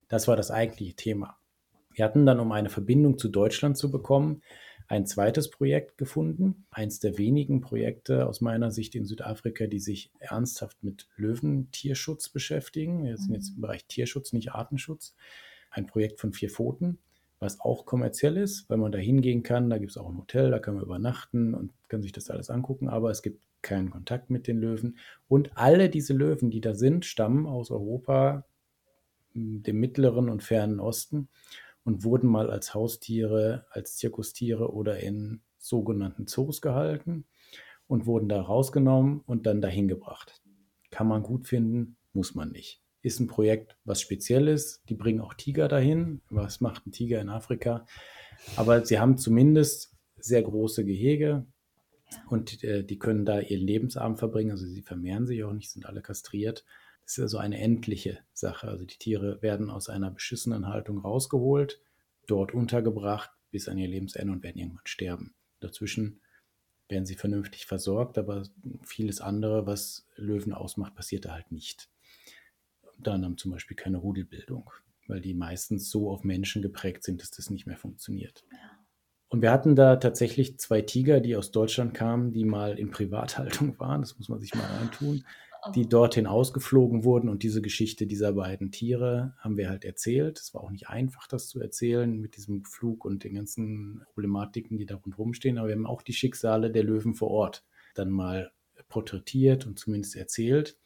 [0.07, 1.37] Das war das eigentliche Thema.
[1.93, 4.43] Wir hatten dann, um eine Verbindung zu Deutschland zu bekommen,
[4.87, 10.11] ein zweites Projekt gefunden, eins der wenigen Projekte aus meiner Sicht in Südafrika, die sich
[10.19, 13.03] ernsthaft mit Löwentierschutz beschäftigen.
[13.03, 15.15] Wir sind jetzt im Bereich Tierschutz, nicht Artenschutz.
[15.69, 16.99] Ein Projekt von vier Pfoten,
[17.39, 19.69] was auch kommerziell ist, weil man da hingehen kann.
[19.69, 22.49] Da gibt es auch ein Hotel, da kann man übernachten und kann sich das alles
[22.49, 24.97] angucken, aber es gibt keinen Kontakt mit den Löwen.
[25.27, 28.45] Und alle diese Löwen, die da sind, stammen aus Europa,
[29.33, 31.27] dem mittleren und fernen Osten
[31.87, 37.23] und wurden mal als Haustiere, als Zirkustiere oder in sogenannten Zoos gehalten
[37.87, 40.41] und wurden da rausgenommen und dann dahin gebracht.
[40.91, 42.81] Kann man gut finden, muss man nicht.
[43.03, 44.81] Ist ein Projekt, was speziell ist.
[44.89, 46.19] Die bringen auch Tiger dahin.
[46.29, 47.85] Was macht ein Tiger in Afrika?
[48.57, 51.45] Aber sie haben zumindest sehr große Gehege
[52.29, 54.51] und äh, die können da ihren Lebensabend verbringen.
[54.51, 56.65] Also sie vermehren sich auch nicht, sind alle kastriert.
[57.07, 58.67] Das ist also eine endliche Sache.
[58.67, 61.79] Also die Tiere werden aus einer beschissenen Haltung rausgeholt,
[62.27, 65.33] dort untergebracht bis an ihr Lebensende und werden irgendwann sterben.
[65.61, 66.19] Dazwischen
[66.89, 68.43] werden sie vernünftig versorgt, aber
[68.83, 71.89] vieles andere, was Löwen ausmacht, passiert da halt nicht.
[72.97, 74.69] Unter anderem zum Beispiel keine Rudelbildung,
[75.07, 78.43] weil die meistens so auf Menschen geprägt sind, dass das nicht mehr funktioniert.
[78.51, 78.57] Ja.
[79.29, 83.79] Und wir hatten da tatsächlich zwei Tiger, die aus Deutschland kamen, die mal in Privathaltung
[83.79, 84.01] waren.
[84.01, 85.23] Das muss man sich mal reintun
[85.75, 87.29] die dorthin ausgeflogen wurden.
[87.29, 90.39] Und diese Geschichte dieser beiden Tiere haben wir halt erzählt.
[90.39, 94.77] Es war auch nicht einfach, das zu erzählen mit diesem Flug und den ganzen Problematiken,
[94.77, 95.57] die da rundherum stehen.
[95.57, 98.51] Aber wir haben auch die Schicksale der Löwen vor Ort dann mal
[98.89, 100.77] porträtiert und zumindest erzählt.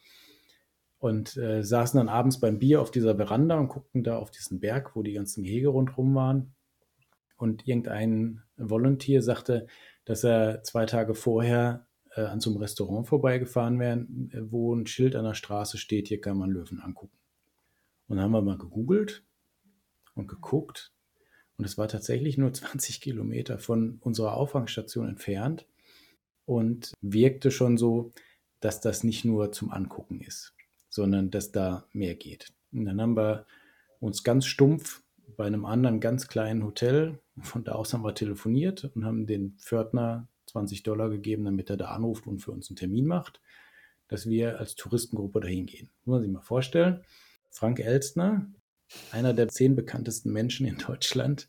[0.99, 4.59] Und äh, saßen dann abends beim Bier auf dieser Veranda und guckten da auf diesen
[4.59, 6.53] Berg, wo die ganzen Gehege rundherum waren.
[7.37, 9.65] Und irgendein Volunteer sagte,
[10.05, 14.87] dass er zwei Tage vorher äh, an so einem Restaurant vorbeigefahren wären, äh, wo ein
[14.87, 17.17] Schild an der Straße steht, hier kann man Löwen angucken.
[18.07, 19.23] Und dann haben wir mal gegoogelt
[20.15, 20.91] und geguckt.
[21.57, 25.65] Und es war tatsächlich nur 20 Kilometer von unserer Auffangstation entfernt
[26.45, 28.13] und wirkte schon so,
[28.59, 30.53] dass das nicht nur zum Angucken ist,
[30.89, 32.53] sondern dass da mehr geht.
[32.71, 33.45] Und dann haben wir
[33.99, 35.03] uns ganz stumpf
[35.37, 39.57] bei einem anderen ganz kleinen Hotel, von da aus haben wir telefoniert und haben den
[39.57, 43.41] Pförtner 20 Dollar gegeben, damit er da anruft und für uns einen Termin macht,
[44.07, 45.89] dass wir als Touristengruppe dahin gehen.
[46.03, 47.03] Muss man sich mal vorstellen.
[47.49, 48.49] Frank Elstner,
[49.11, 51.47] einer der zehn bekanntesten Menschen in Deutschland,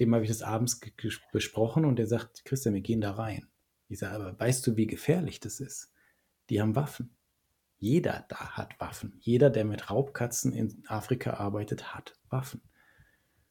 [0.00, 0.80] dem habe ich das abends
[1.32, 3.46] besprochen und der sagt, Christian, wir gehen da rein.
[3.88, 5.92] Ich sage, aber weißt du, wie gefährlich das ist?
[6.50, 7.16] Die haben Waffen.
[7.78, 9.18] Jeder da hat Waffen.
[9.20, 12.62] Jeder, der mit Raubkatzen in Afrika arbeitet, hat Waffen.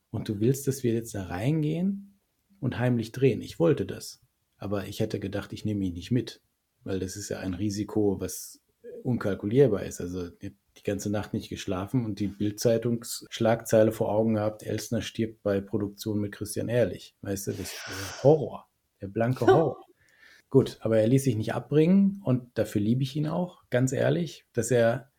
[0.09, 2.14] Und du willst, dass wir jetzt da reingehen
[2.59, 3.41] und heimlich drehen.
[3.41, 4.21] Ich wollte das.
[4.57, 6.41] Aber ich hätte gedacht, ich nehme ihn nicht mit,
[6.83, 8.61] weil das ist ja ein Risiko, was
[9.03, 10.01] unkalkulierbar ist.
[10.01, 15.61] Also die ganze Nacht nicht geschlafen und die Bildzeitungsschlagzeile vor Augen gehabt, Elsner stirbt bei
[15.61, 17.15] Produktion mit Christian Ehrlich.
[17.21, 18.67] Weißt du, das ist Horror,
[19.01, 19.85] der blanke Horror.
[20.49, 24.45] Gut, aber er ließ sich nicht abbringen und dafür liebe ich ihn auch, ganz ehrlich,
[24.53, 25.11] dass er,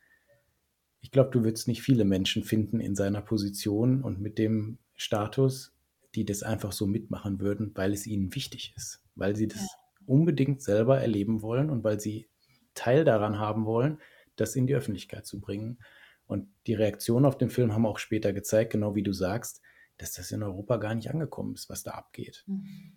[1.01, 5.76] ich glaube, du würdest nicht viele Menschen finden in seiner Position und mit dem Status,
[6.17, 9.69] die das einfach so mitmachen würden, weil es ihnen wichtig ist, weil sie das ja.
[10.07, 12.27] unbedingt selber erleben wollen und weil sie
[12.75, 13.99] Teil daran haben wollen,
[14.35, 15.79] das in die Öffentlichkeit zu bringen.
[16.27, 19.61] Und die Reaktionen auf den Film haben auch später gezeigt, genau wie du sagst,
[19.99, 22.45] dass das in Europa gar nicht angekommen ist, was da abgeht.
[22.47, 22.93] Mhm.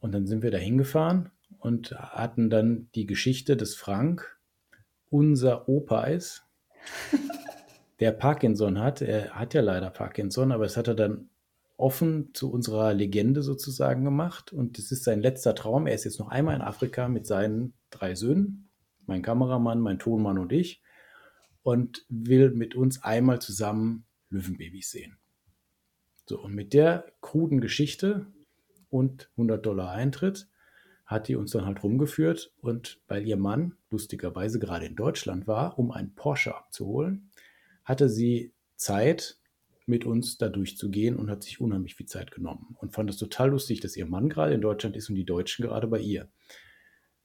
[0.00, 4.38] Und dann sind wir da hingefahren und hatten dann die Geschichte des Frank,
[5.10, 6.46] unser Opa ist,
[8.00, 9.02] der Parkinson hat.
[9.02, 11.28] Er hat ja leider Parkinson, aber es hat er dann
[11.76, 14.52] offen zu unserer Legende sozusagen gemacht.
[14.52, 15.86] Und es ist sein letzter Traum.
[15.86, 18.70] Er ist jetzt noch einmal in Afrika mit seinen drei Söhnen,
[19.06, 20.82] mein Kameramann, mein Tonmann und ich,
[21.62, 25.18] und will mit uns einmal zusammen Löwenbabys sehen.
[26.26, 28.26] So, und mit der kruden Geschichte
[28.88, 30.48] und 100 Dollar Eintritt
[31.04, 35.78] hat die uns dann halt rumgeführt und weil ihr Mann lustigerweise gerade in Deutschland war,
[35.78, 37.30] um einen Porsche abzuholen,
[37.84, 39.38] hatte sie Zeit,
[39.86, 43.50] mit uns da durchzugehen und hat sich unheimlich viel Zeit genommen und fand es total
[43.50, 46.28] lustig, dass ihr Mann gerade in Deutschland ist und die Deutschen gerade bei ihr.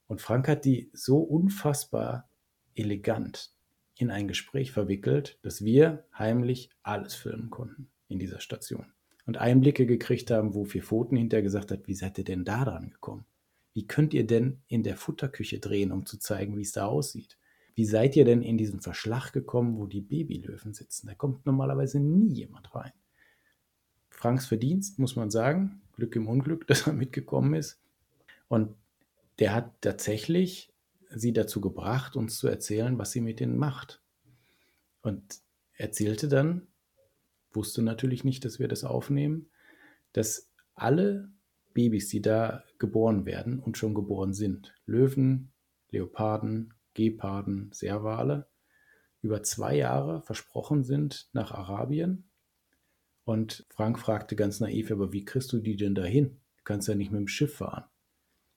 [0.06, 2.28] Und Frank hat die so unfassbar
[2.74, 3.52] elegant
[3.96, 8.86] in ein Gespräch verwickelt, dass wir heimlich alles filmen konnten in dieser Station
[9.26, 12.64] und Einblicke gekriegt haben, wo vier Pfoten hinterher gesagt hat, wie seid ihr denn da
[12.64, 13.24] dran gekommen?
[13.72, 17.38] Wie könnt ihr denn in der Futterküche drehen, um zu zeigen, wie es da aussieht?
[17.74, 21.06] Wie seid ihr denn in diesen Verschlag gekommen, wo die Babylöwen sitzen?
[21.06, 22.92] Da kommt normalerweise nie jemand rein.
[24.10, 27.80] Franks Verdienst, muss man sagen, Glück im Unglück, dass er mitgekommen ist.
[28.48, 28.74] Und
[29.38, 30.72] der hat tatsächlich
[31.08, 34.02] sie dazu gebracht, uns zu erzählen, was sie mit denen macht.
[35.02, 35.40] Und
[35.72, 36.66] erzählte dann,
[37.52, 39.48] wusste natürlich nicht, dass wir das aufnehmen,
[40.12, 41.30] dass alle
[41.72, 45.52] Babys, die da geboren werden und schon geboren sind, Löwen,
[45.90, 48.48] Leoparden, Geparden, Serwale,
[49.22, 52.30] über zwei Jahre versprochen sind nach Arabien.
[53.24, 56.40] Und Frank fragte ganz naiv, aber wie kriegst du die denn dahin?
[56.56, 57.84] Du kannst ja nicht mit dem Schiff fahren.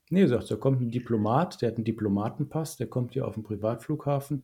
[0.09, 3.43] Nee, sagt, da kommt ein Diplomat, der hat einen Diplomatenpass, der kommt hier auf den
[3.43, 4.43] Privatflughafen,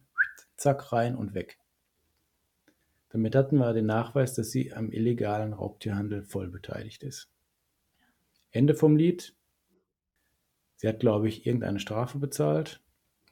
[0.56, 1.60] zack, rein und weg.
[3.10, 7.32] Damit hatten wir den Nachweis, dass sie am illegalen Raubtierhandel voll beteiligt ist.
[8.52, 9.36] Ende vom Lied.
[10.76, 12.82] Sie hat, glaube ich, irgendeine Strafe bezahlt.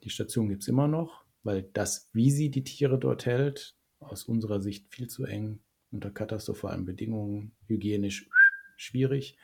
[0.03, 4.25] Die Station gibt es immer noch, weil das, wie sie die Tiere dort hält, aus
[4.25, 5.59] unserer Sicht viel zu eng,
[5.91, 8.29] unter katastrophalen Bedingungen, hygienisch
[8.75, 9.37] schwierig,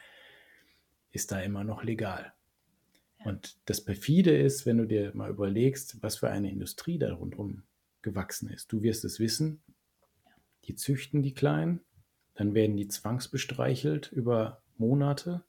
[1.12, 2.34] ist da immer noch legal.
[3.24, 7.64] Und das perfide ist, wenn du dir mal überlegst, was für eine Industrie da rundherum
[8.02, 8.72] gewachsen ist.
[8.72, 9.64] Du wirst es wissen,
[10.66, 11.80] die züchten die Kleinen,
[12.36, 15.44] dann werden die zwangsbestreichelt über Monate.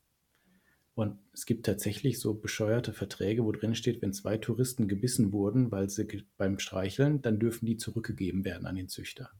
[0.94, 5.72] Und es gibt tatsächlich so bescheuerte Verträge, wo drin steht, wenn zwei Touristen gebissen wurden,
[5.72, 9.30] weil sie beim Streicheln, dann dürfen die zurückgegeben werden an den Züchter.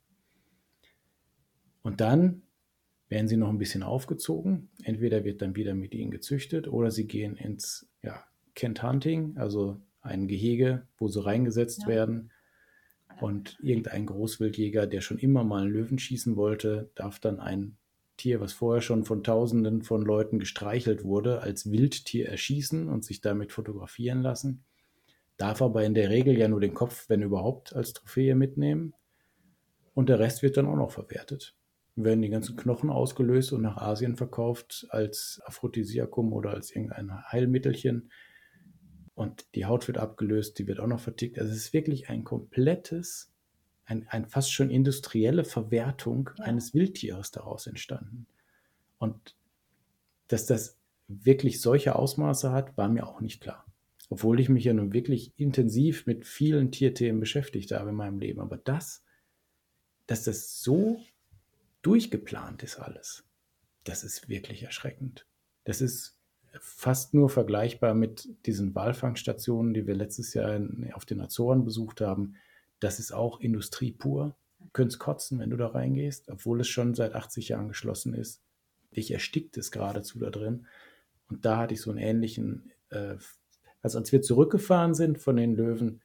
[1.83, 2.43] Und dann
[3.09, 4.71] werden sie noch ein bisschen aufgezogen.
[4.83, 8.25] Entweder wird dann wieder mit ihnen gezüchtet oder sie gehen ins ja,
[8.55, 11.89] Kent Hunting, also ein Gehege, wo sie reingesetzt ja.
[11.89, 12.33] werden
[13.21, 17.77] und irgendein Großwildjäger, der schon immer mal einen Löwen schießen wollte, darf dann ein
[18.17, 23.21] Tier, was vorher schon von Tausenden von Leuten gestreichelt wurde, als Wildtier erschießen und sich
[23.21, 24.65] damit fotografieren lassen.
[25.37, 28.95] Darf aber in der Regel ja nur den Kopf, wenn überhaupt, als Trophäe mitnehmen.
[29.95, 31.57] Und der Rest wird dann auch noch verwertet.
[31.97, 38.11] Werden die ganzen Knochen ausgelöst und nach Asien verkauft als Aphrodisiakum oder als irgendein Heilmittelchen
[39.15, 41.39] und die Haut wird abgelöst, die wird auch noch vertickt.
[41.39, 43.33] Also es ist wirklich ein komplettes,
[43.87, 46.45] ein, ein fast schon industrielle Verwertung ja.
[46.45, 48.27] eines Wildtieres daraus entstanden.
[48.99, 49.37] Und
[50.29, 50.79] dass das
[51.09, 53.67] wirklich solche Ausmaße hat, war mir auch nicht klar.
[54.09, 58.41] Obwohl ich mich ja nun wirklich intensiv mit vielen Tierthemen beschäftigt habe in meinem Leben.
[58.41, 59.03] Aber das,
[60.07, 61.01] dass das so
[61.83, 63.25] durchgeplant ist alles,
[63.85, 65.27] das ist wirklich erschreckend.
[65.65, 66.19] Das ist
[66.61, 70.61] fast nur vergleichbar mit diesen Walfangstationen, die wir letztes Jahr
[70.93, 72.37] auf den Azoren besucht haben.
[72.81, 74.37] Das ist auch Industrie pur.
[74.61, 78.43] Du könntest kotzen, wenn du da reingehst, obwohl es schon seit 80 Jahren geschlossen ist.
[78.97, 80.67] Dich erstickt es geradezu da drin.
[81.29, 83.17] Und da hatte ich so einen ähnlichen, äh,
[83.83, 86.01] also als wir zurückgefahren sind von den Löwen,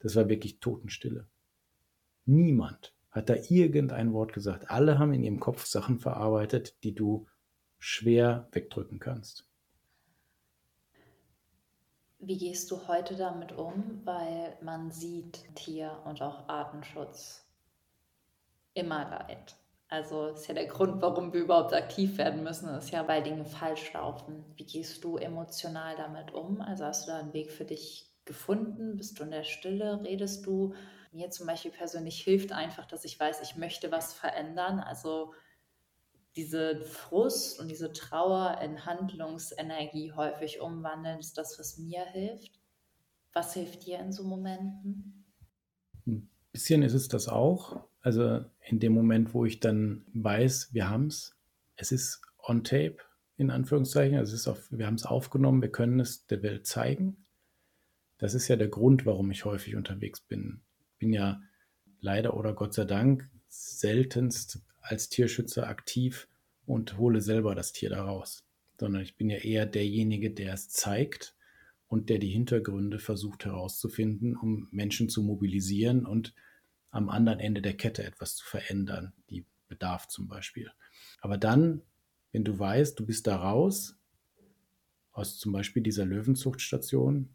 [0.00, 1.26] das war wirklich Totenstille.
[2.24, 4.70] Niemand hat da irgendein Wort gesagt.
[4.70, 7.26] Alle haben in ihrem Kopf Sachen verarbeitet, die du
[7.78, 9.46] schwer wegdrücken kannst.
[12.24, 14.00] Wie gehst du heute damit um?
[14.04, 17.44] Weil man sieht Tier- und auch Artenschutz
[18.74, 19.56] immer Leid.
[19.88, 23.44] Also ist ja der Grund, warum wir überhaupt aktiv werden müssen, ist ja, weil Dinge
[23.44, 24.44] falsch laufen.
[24.54, 26.60] Wie gehst du emotional damit um?
[26.60, 28.96] Also hast du da einen Weg für dich gefunden?
[28.96, 30.00] Bist du in der Stille?
[30.04, 30.74] Redest du?
[31.10, 34.78] Mir zum Beispiel persönlich hilft einfach, dass ich weiß, ich möchte was verändern.
[34.78, 35.34] Also
[36.36, 42.58] diese Frust und diese Trauer in Handlungsenergie häufig umwandeln, ist das, was mir hilft.
[43.34, 45.24] Was hilft dir in so Momenten?
[46.06, 47.84] Ein bisschen ist es das auch.
[48.00, 51.36] Also in dem Moment, wo ich dann weiß, wir haben es,
[51.76, 52.96] es ist on tape,
[53.36, 56.66] in Anführungszeichen, also es ist auf, wir haben es aufgenommen, wir können es der Welt
[56.66, 57.24] zeigen.
[58.18, 60.62] Das ist ja der Grund, warum ich häufig unterwegs bin.
[60.98, 61.40] Bin ja
[62.00, 66.28] leider oder Gott sei Dank seltenst als Tierschützer aktiv
[66.66, 68.44] und hole selber das Tier da raus,
[68.78, 71.36] sondern ich bin ja eher derjenige, der es zeigt
[71.88, 76.34] und der die Hintergründe versucht herauszufinden, um Menschen zu mobilisieren und
[76.90, 80.70] am anderen Ende der Kette etwas zu verändern, die Bedarf zum Beispiel.
[81.20, 81.82] Aber dann,
[82.32, 83.96] wenn du weißt, du bist da raus,
[85.12, 87.34] aus zum Beispiel dieser Löwenzuchtstation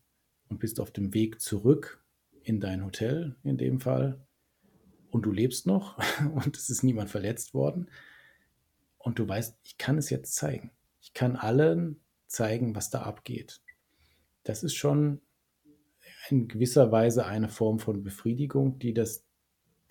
[0.50, 2.04] und bist auf dem Weg zurück
[2.43, 4.26] in dein Hotel in dem Fall
[5.18, 5.97] und du lebst noch
[6.36, 7.89] und es ist niemand verletzt worden
[8.99, 10.70] und du weißt, ich kann es jetzt zeigen.
[11.01, 13.61] Ich kann allen zeigen, was da abgeht.
[14.43, 15.22] Das ist schon
[16.30, 19.26] in gewisser Weise eine Form von Befriedigung, die das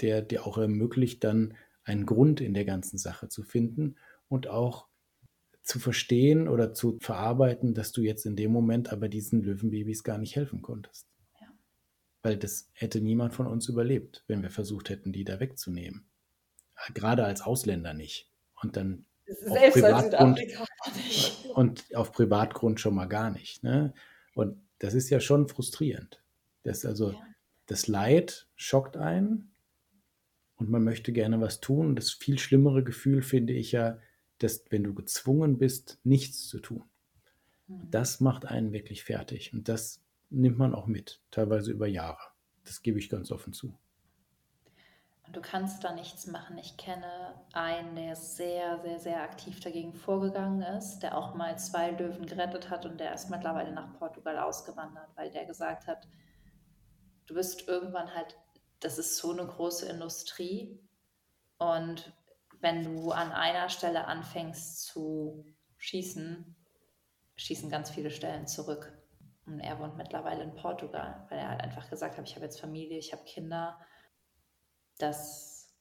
[0.01, 3.97] der dir auch ermöglicht, dann einen Grund in der ganzen Sache zu finden
[4.29, 4.87] und auch
[5.62, 10.18] zu verstehen oder zu verarbeiten, dass du jetzt in dem Moment aber diesen Löwenbabys gar
[10.18, 11.09] nicht helfen konntest.
[12.27, 16.09] Weil das hätte niemand von uns überlebt, wenn wir versucht hätten, die da wegzunehmen.
[16.93, 18.33] Gerade als Ausländer nicht.
[18.61, 19.07] Und dann
[19.47, 20.41] auf Privatgrund,
[21.55, 23.62] und auf Privatgrund schon mal gar nicht.
[23.62, 23.95] Ne?
[24.35, 26.20] Und das ist ja schon frustrierend.
[26.64, 27.22] Das also ja.
[27.66, 29.53] das Leid schockt einen
[30.57, 31.95] und man möchte gerne was tun.
[31.95, 34.01] Das viel schlimmere Gefühl finde ich ja,
[34.39, 36.83] dass wenn du gezwungen bist, nichts zu tun.
[37.68, 37.89] Mhm.
[37.89, 42.20] Das macht einen wirklich fertig und das nimmt man auch mit, teilweise über Jahre.
[42.64, 43.79] Das gebe ich ganz offen zu.
[45.27, 46.57] Und du kannst da nichts machen.
[46.59, 51.91] Ich kenne einen, der sehr, sehr, sehr aktiv dagegen vorgegangen ist, der auch mal zwei
[51.91, 56.07] Löwen gerettet hat und der ist mittlerweile nach Portugal ausgewandert, weil der gesagt hat,
[57.27, 58.37] du bist irgendwann halt
[58.81, 60.79] das ist so eine große Industrie.
[61.59, 62.12] Und
[62.61, 65.45] wenn du an einer Stelle anfängst zu
[65.79, 66.55] schießen,
[67.37, 68.93] schießen ganz viele Stellen zurück.
[69.47, 72.61] Und er wohnt mittlerweile in Portugal, weil er halt einfach gesagt hat, ich habe jetzt
[72.61, 73.79] Familie, ich habe Kinder.
[74.99, 75.73] Das,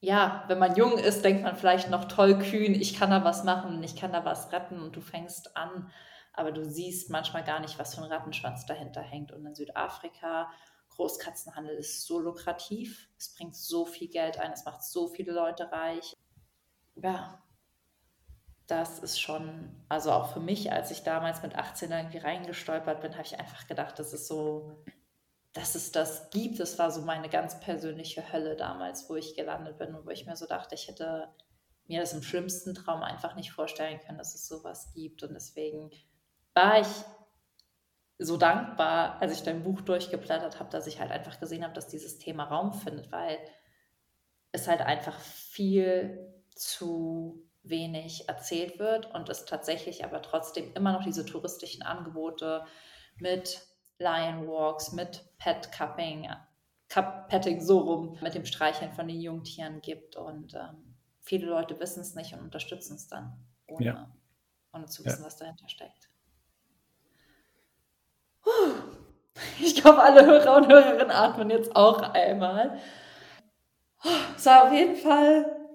[0.00, 3.44] ja, wenn man jung ist, denkt man vielleicht noch toll kühn, ich kann da was
[3.44, 5.90] machen, ich kann da was retten und du fängst an,
[6.34, 9.32] aber du siehst manchmal gar nicht, was für ein Rattenschwanz dahinter hängt.
[9.32, 10.50] Und in Südafrika
[10.90, 15.70] Großkatzenhandel ist so lukrativ, es bringt so viel Geld ein, es macht so viele Leute
[15.70, 16.16] reich.
[16.94, 17.42] Ja,
[18.66, 23.12] das ist schon, also auch für mich, als ich damals mit 18 irgendwie reingestolpert bin,
[23.12, 24.82] habe ich einfach gedacht, das ist so,
[25.52, 26.58] dass es das gibt.
[26.58, 30.26] Das war so meine ganz persönliche Hölle damals, wo ich gelandet bin und wo ich
[30.26, 31.28] mir so dachte, ich hätte
[31.86, 35.22] mir das im schlimmsten Traum einfach nicht vorstellen können, dass es sowas gibt.
[35.22, 35.90] Und deswegen
[36.52, 36.88] war ich
[38.18, 41.86] so dankbar, als ich dein Buch durchgeblättert habe, dass ich halt einfach gesehen habe, dass
[41.86, 43.38] dieses Thema Raum findet, weil
[44.52, 51.04] es halt einfach viel zu wenig erzählt wird und es tatsächlich aber trotzdem immer noch
[51.04, 52.64] diese touristischen Angebote
[53.18, 53.60] mit
[53.98, 56.28] Lion Walks, mit Pet Cupping,
[56.88, 61.78] Cup Petting so rum, mit dem Streicheln von den Jungtieren gibt und ähm, viele Leute
[61.80, 64.10] wissen es nicht und unterstützen es dann, ohne, ja.
[64.72, 65.26] ohne zu wissen, ja.
[65.26, 66.08] was dahinter steckt.
[69.60, 72.78] Ich glaube, alle Hörer und Hörerinnen atmen jetzt auch einmal.
[74.36, 75.65] Es war auf jeden Fall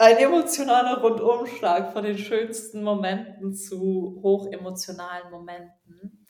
[0.00, 6.26] ein emotionaler Rundumschlag von den schönsten Momenten zu hochemotionalen Momenten.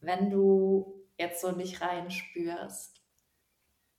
[0.00, 3.00] Wenn du jetzt so nicht reinspürst,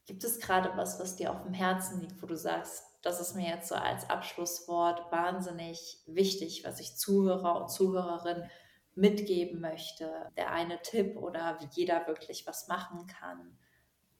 [0.06, 3.36] gibt es gerade was, was dir auf dem Herzen liegt, wo du sagst, das ist
[3.36, 8.48] mir jetzt so als Abschlusswort wahnsinnig wichtig, was ich Zuhörer und Zuhörerinnen
[8.94, 13.58] mitgeben möchte, der eine Tipp oder wie jeder wirklich was machen kann.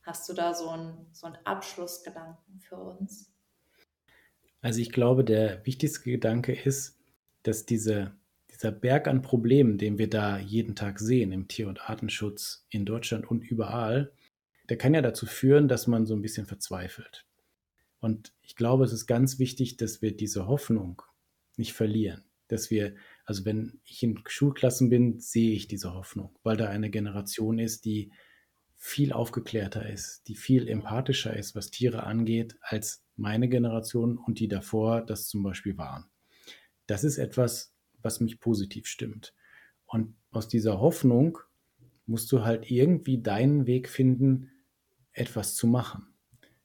[0.02, 3.33] Hast du da so einen, so einen Abschlussgedanken für uns?
[4.64, 6.98] Also ich glaube, der wichtigste Gedanke ist,
[7.44, 8.14] dass diese,
[8.50, 12.86] dieser Berg an Problemen, den wir da jeden Tag sehen im Tier- und Artenschutz in
[12.86, 14.12] Deutschland und überall,
[14.70, 17.26] der kann ja dazu führen, dass man so ein bisschen verzweifelt.
[18.00, 21.02] Und ich glaube, es ist ganz wichtig, dass wir diese Hoffnung
[21.58, 22.96] nicht verlieren, dass wir
[23.26, 27.86] also wenn ich in Schulklassen bin, sehe ich diese Hoffnung, weil da eine Generation ist,
[27.86, 28.12] die
[28.76, 34.48] viel aufgeklärter ist, die viel empathischer ist, was Tiere angeht, als meine Generation und die
[34.48, 36.06] davor das zum Beispiel waren.
[36.88, 39.34] Das ist etwas, was mich positiv stimmt.
[39.86, 41.38] Und aus dieser Hoffnung
[42.06, 44.52] musst du halt irgendwie deinen Weg finden,
[45.14, 46.08] etwas zu machen.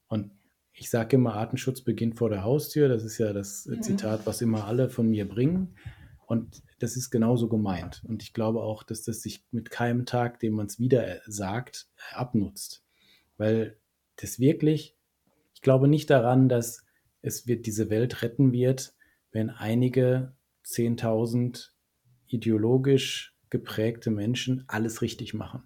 [0.09, 0.33] Und
[0.73, 2.89] ich sage immer, Artenschutz beginnt vor der Haustür.
[2.89, 3.83] Das ist ja das mhm.
[3.83, 5.77] Zitat, was immer alle von mir bringen.
[6.27, 8.03] Und das ist genauso gemeint.
[8.07, 11.89] Und ich glaube auch, dass das sich mit keinem Tag, den man es wieder sagt,
[12.13, 12.85] abnutzt.
[13.37, 13.79] Weil
[14.17, 14.98] das wirklich,
[15.59, 16.87] ich glaube nicht daran, dass
[17.21, 18.95] es wird diese Welt retten wird,
[19.33, 21.71] wenn einige 10.000
[22.29, 25.65] ideologisch geprägte Menschen alles richtig machen.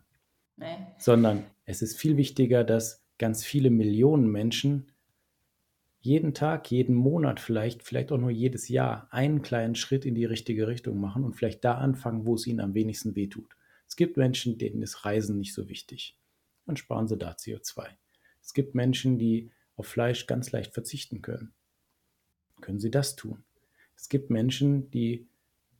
[0.56, 0.78] Nee.
[0.96, 4.90] Sondern es ist viel wichtiger, dass ganz viele Millionen Menschen
[6.00, 10.24] jeden Tag, jeden Monat vielleicht, vielleicht auch nur jedes Jahr einen kleinen Schritt in die
[10.24, 13.54] richtige Richtung machen und vielleicht da anfangen, wo es ihnen am wenigsten wehtut.
[13.86, 16.18] Es gibt Menschen, denen ist Reisen nicht so wichtig.
[16.64, 17.88] Dann sparen sie da CO2.
[18.40, 19.50] Es gibt Menschen, die
[19.82, 21.52] auf Fleisch ganz leicht verzichten können.
[22.60, 23.42] Können sie das tun?
[23.96, 25.26] Es gibt Menschen, die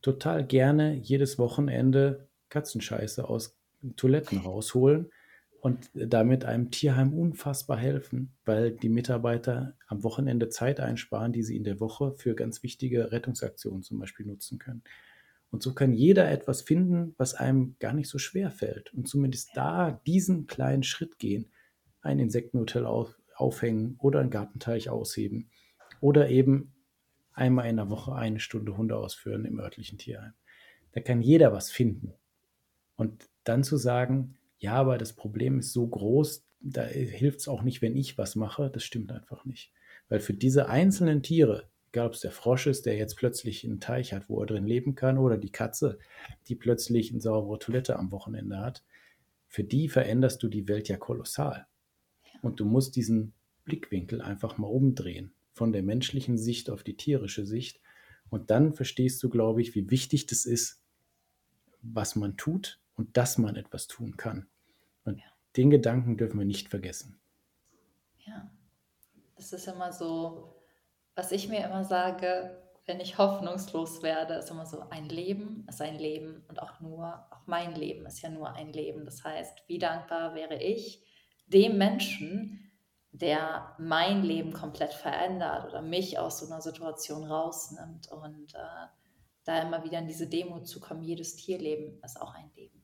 [0.01, 3.57] total gerne jedes Wochenende Katzenscheiße aus
[3.97, 5.13] Toiletten rausholen
[5.61, 11.57] und damit einem Tierheim unfassbar helfen, weil die Mitarbeiter am Wochenende Zeit einsparen, die sie
[11.57, 14.83] in der Woche für ganz wichtige Rettungsaktionen zum Beispiel nutzen können.
[15.53, 18.93] Und so kann jeder etwas finden, was einem gar nicht so schwer fällt.
[18.95, 21.53] Und zumindest da diesen kleinen Schritt gehen,
[22.01, 25.51] ein Insektenhotel auf, aufhängen oder einen Gartenteich ausheben
[26.01, 26.73] oder eben
[27.33, 30.33] einmal in der Woche eine Stunde Hunde ausführen im örtlichen Tierheim.
[30.93, 32.15] Da kann jeder was finden.
[32.97, 37.63] Und dann zu sagen, ja, aber das Problem ist so groß, da hilft es auch
[37.63, 38.71] nicht, wenn ich was mache.
[38.71, 39.73] Das stimmt einfach nicht.
[40.09, 43.81] Weil für diese einzelnen Tiere, egal ob es der Frosch ist, der jetzt plötzlich einen
[43.81, 45.99] Teich hat, wo er drin leben kann, oder die Katze,
[46.47, 48.85] die plötzlich eine saubere Toilette am Wochenende hat,
[49.49, 51.67] für die veränderst du die Welt ja kolossal.
[52.43, 53.33] Und du musst diesen
[53.65, 57.81] Blickwinkel einfach mal umdrehen, von der menschlichen Sicht auf die tierische Sicht.
[58.29, 60.83] Und dann verstehst du, glaube ich, wie wichtig das ist,
[61.81, 64.49] was man tut und dass man etwas tun kann.
[65.05, 65.25] Und ja.
[65.57, 67.19] den Gedanken dürfen wir nicht vergessen.
[68.27, 68.51] Ja,
[69.37, 70.55] das ist immer so,
[71.15, 75.81] was ich mir immer sage, wenn ich hoffnungslos werde, ist immer so, ein Leben ist
[75.81, 79.05] ein Leben und auch nur, auch mein Leben ist ja nur ein Leben.
[79.05, 81.05] Das heißt, wie dankbar wäre ich
[81.47, 82.73] dem Menschen,
[83.13, 88.87] der mein Leben komplett verändert oder mich aus so einer Situation rausnimmt und äh,
[89.45, 92.83] da immer wieder in diese Demo zu kommen, jedes Tierleben ist auch ein Leben.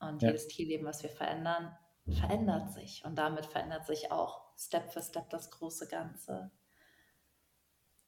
[0.00, 0.28] Und ja.
[0.28, 1.76] jedes Tierleben, was wir verändern,
[2.08, 3.04] verändert sich.
[3.04, 6.50] Und damit verändert sich auch Step für Step das große Ganze.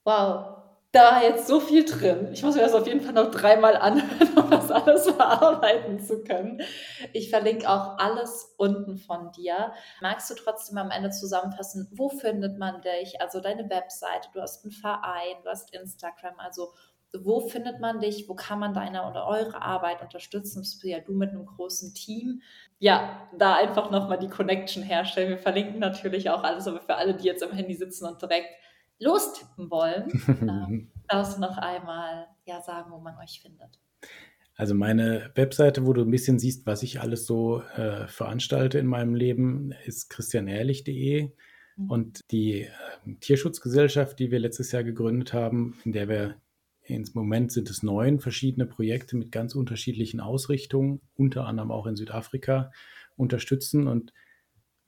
[0.04, 0.62] Wow,
[0.92, 2.30] da jetzt so viel drin.
[2.32, 6.22] Ich muss mir das auf jeden Fall noch dreimal anhören, um das alles verarbeiten zu
[6.22, 6.62] können.
[7.12, 9.72] Ich verlinke auch alles unten von dir.
[10.00, 13.20] Magst du trotzdem am Ende zusammenfassen, wo findet man dich?
[13.20, 16.72] Also deine Webseite, du hast einen Verein, du hast Instagram, also
[17.24, 20.60] wo findet man dich, wo kann man deine oder eure Arbeit unterstützen?
[20.60, 22.42] Bist du ja du mit einem großen Team.
[22.78, 25.30] Ja, da einfach nochmal die Connection herstellen.
[25.30, 28.50] Wir verlinken natürlich auch alles, aber für alle, die jetzt am Handy sitzen und direkt
[28.98, 33.78] lostippen wollen, ähm, darfst du noch einmal ja, sagen, wo man euch findet.
[34.56, 38.86] Also meine Webseite, wo du ein bisschen siehst, was ich alles so äh, veranstalte in
[38.86, 41.30] meinem Leben, ist christianehrlich.de.
[41.76, 41.90] Mhm.
[41.90, 42.70] Und die äh,
[43.20, 46.36] Tierschutzgesellschaft, die wir letztes Jahr gegründet haben, in der wir
[46.88, 51.96] im Moment sind es neun verschiedene Projekte mit ganz unterschiedlichen Ausrichtungen, unter anderem auch in
[51.96, 52.70] Südafrika,
[53.16, 54.12] unterstützen und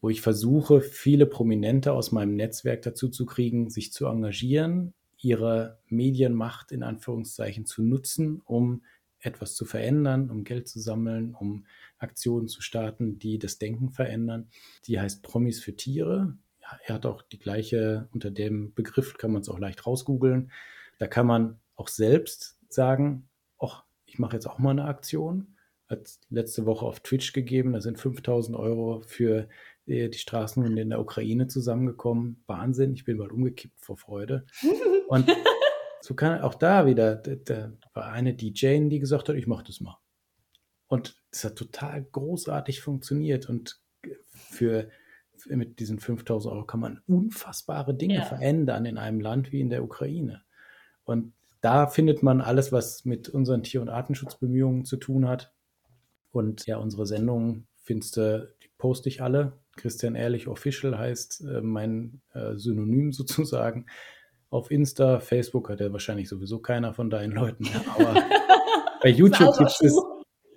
[0.01, 5.79] wo ich versuche, viele Prominente aus meinem Netzwerk dazu zu kriegen, sich zu engagieren, ihre
[5.89, 8.83] Medienmacht in Anführungszeichen zu nutzen, um
[9.21, 11.67] etwas zu verändern, um Geld zu sammeln, um
[11.99, 14.49] Aktionen zu starten, die das Denken verändern.
[14.87, 16.37] Die heißt Promis für Tiere.
[16.85, 20.53] Er hat auch die gleiche, unter dem Begriff kann man es auch leicht rausgoogeln.
[20.99, 23.29] Da kann man auch selbst sagen,
[23.59, 25.57] ach, ich mache jetzt auch mal eine Aktion.
[25.89, 29.49] Hat letzte Woche auf Twitch gegeben, da sind 5000 Euro für
[29.89, 32.43] die Straßenhunde in der Ukraine zusammengekommen.
[32.47, 34.47] Wahnsinn, ich bin mal umgekippt vor Freude.
[35.09, 35.31] Und
[36.01, 39.81] so kann auch da wieder, da war eine DJ, die gesagt hat, ich mache das
[39.81, 39.99] mal.
[40.87, 43.79] Und das hat total großartig funktioniert und
[44.25, 44.89] für,
[45.37, 48.25] für mit diesen 5000 Euro kann man unfassbare Dinge ja.
[48.25, 50.43] verändern in einem Land wie in der Ukraine.
[51.05, 55.53] Und da findet man alles, was mit unseren Tier- und Artenschutzbemühungen zu tun hat.
[56.31, 59.59] Und ja, unsere Sendungen findest du, die poste ich alle.
[59.79, 63.87] Christian Ehrlich Official heißt äh, mein äh, Synonym sozusagen.
[64.51, 67.69] Auf Insta, Facebook hat ja wahrscheinlich sowieso keiner von deinen Leuten.
[67.95, 68.23] Aber
[69.03, 70.03] bei YouTube gibt es,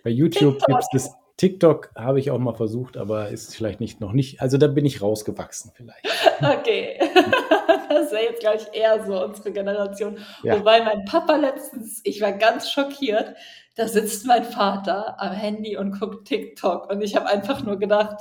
[0.03, 1.11] bei YouTube gibt es
[1.41, 4.41] TikTok habe ich auch mal versucht, aber ist vielleicht nicht noch nicht.
[4.41, 6.05] Also da bin ich rausgewachsen vielleicht.
[6.39, 6.99] Okay.
[7.89, 10.19] das ist ja jetzt, glaube ich, eher so unsere Generation.
[10.43, 10.59] Ja.
[10.59, 13.35] Wobei mein Papa letztens, ich war ganz schockiert,
[13.75, 18.17] da sitzt mein Vater am Handy und guckt TikTok und ich habe einfach nur gedacht,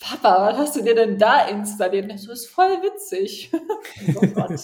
[0.00, 2.10] Papa, was hast du dir denn da installiert?
[2.10, 3.50] Das ist voll witzig.
[4.16, 4.56] oh.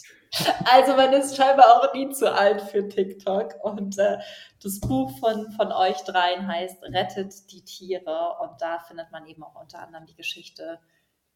[0.64, 3.54] Also man ist scheinbar auch nie zu alt für TikTok.
[3.62, 4.18] Und äh,
[4.62, 8.36] das Buch von, von euch dreien heißt Rettet die Tiere.
[8.40, 10.78] Und da findet man eben auch unter anderem die Geschichte,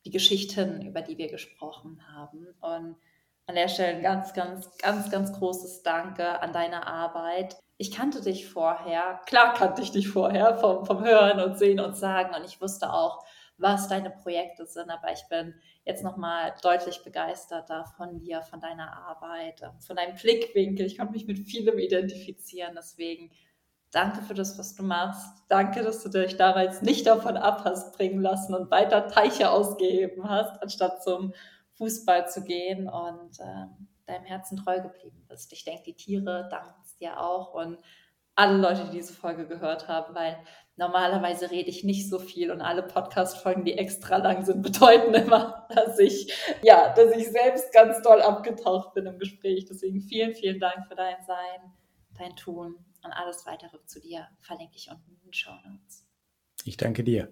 [0.05, 2.47] die Geschichten, über die wir gesprochen haben.
[2.61, 2.97] Und
[3.47, 7.57] an der Stelle ein ganz, ganz, ganz, ganz großes Danke an deine Arbeit.
[7.79, 11.97] Ich kannte dich vorher, klar kannte ich dich vorher vom, vom Hören und Sehen und
[11.97, 12.35] Sagen.
[12.35, 13.25] Und ich wusste auch,
[13.59, 15.55] was deine Projekte sind, aber ich bin
[15.85, 20.87] jetzt nochmal deutlich begeisterter von dir, von deiner Arbeit, ähm, von deinem Blickwinkel.
[20.87, 23.31] Ich konnte mich mit vielem identifizieren, deswegen
[23.91, 25.43] danke für das, was du machst.
[25.49, 30.29] Danke, dass du dich damals nicht davon ab hast bringen lassen und weiter Teiche ausgeheben
[30.29, 31.35] hast, anstatt zum
[31.75, 35.53] Fußball zu gehen und ähm, deinem Herzen treu geblieben bist.
[35.53, 37.79] Ich denke, die Tiere danken es dir auch und
[38.35, 40.39] alle Leute, die diese Folge gehört haben, weil
[40.79, 45.67] normalerweise rede ich nicht so viel und alle Podcast-Folgen, die extra lang sind, bedeuten immer,
[45.75, 49.67] dass ich, ja, dass ich selbst ganz doll abgetaucht bin im Gespräch.
[49.67, 51.73] Deswegen vielen, vielen Dank für dein Sein,
[52.17, 56.07] dein Tun und alles weitere zu dir verlinke ich unten in den Show Notes.
[56.65, 57.29] Ich danke dir.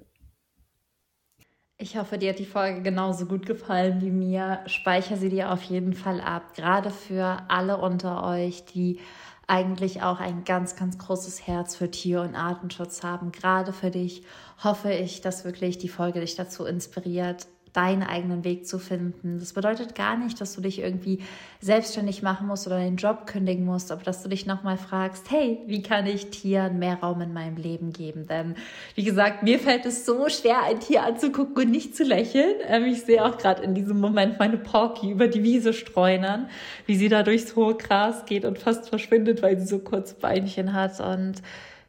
[1.79, 4.63] Ich hoffe, dir hat die Folge genauso gut gefallen wie mir.
[4.67, 8.99] Speicher sie dir auf jeden Fall ab, gerade für alle unter euch, die
[9.47, 13.31] eigentlich auch ein ganz, ganz großes Herz für Tier- und Artenschutz haben.
[13.33, 14.25] Gerade für dich
[14.63, 19.39] hoffe ich, dass wirklich die Folge dich dazu inspiriert, deinen eigenen Weg zu finden.
[19.39, 21.21] Das bedeutet gar nicht, dass du dich irgendwie
[21.61, 25.59] selbstständig machen musst oder deinen Job kündigen musst, aber dass du dich nochmal fragst, hey,
[25.67, 28.27] wie kann ich Tieren mehr Raum in meinem Leben geben?
[28.27, 28.55] Denn
[28.95, 32.55] wie gesagt, mir fällt es so schwer, ein Tier anzugucken und nicht zu lächeln.
[32.67, 36.49] Ähm, ich sehe auch gerade in diesem Moment meine Porky über die Wiese streunern,
[36.87, 40.73] wie sie da durchs hohe Gras geht und fast verschwindet, weil sie so kurze Beinchen
[40.73, 41.43] hat und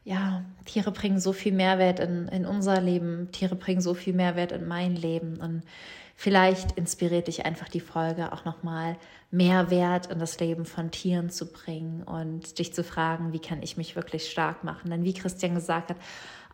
[0.08, 4.54] ja, Tiere bringen so viel Mehrwert in, in unser Leben, Tiere bringen so viel Mehrwert
[4.54, 5.36] in mein Leben.
[5.36, 5.64] Und
[6.16, 8.96] vielleicht inspiriert dich einfach die Folge auch nochmal
[9.32, 13.76] Mehrwert in das Leben von Tieren zu bringen und dich zu fragen, wie kann ich
[13.76, 14.90] mich wirklich stark machen.
[14.90, 15.98] Denn wie Christian gesagt hat,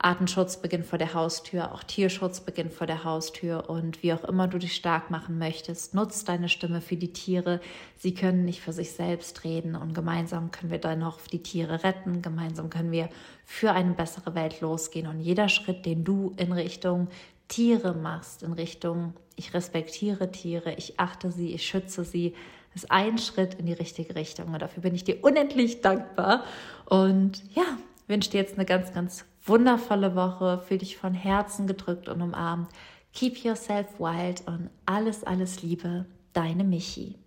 [0.04, 3.70] Artenschutz beginnt vor der Haustür, auch Tierschutz beginnt vor der Haustür.
[3.70, 7.62] Und wie auch immer du dich stark machen möchtest, nutz deine Stimme für die Tiere.
[7.98, 9.76] Sie können nicht für sich selbst reden.
[9.76, 13.10] Und gemeinsam können wir dann noch die Tiere retten, gemeinsam können wir
[13.46, 15.08] für eine bessere Welt losgehen.
[15.08, 17.08] Und jeder Schritt, den du in Richtung
[17.48, 22.36] Tiere machst, in Richtung ich respektiere Tiere, ich achte sie, ich schütze sie,
[22.76, 24.54] ist ein Schritt in die richtige Richtung.
[24.54, 26.44] Und dafür bin ich dir unendlich dankbar.
[26.86, 27.78] Und ja,
[28.08, 30.62] wünsche dir jetzt eine ganz, ganz wundervolle Woche.
[30.68, 32.70] Fühl dich von Herzen gedrückt und umarmt.
[33.14, 36.06] Keep yourself wild und alles, alles Liebe.
[36.34, 37.20] Deine Michi.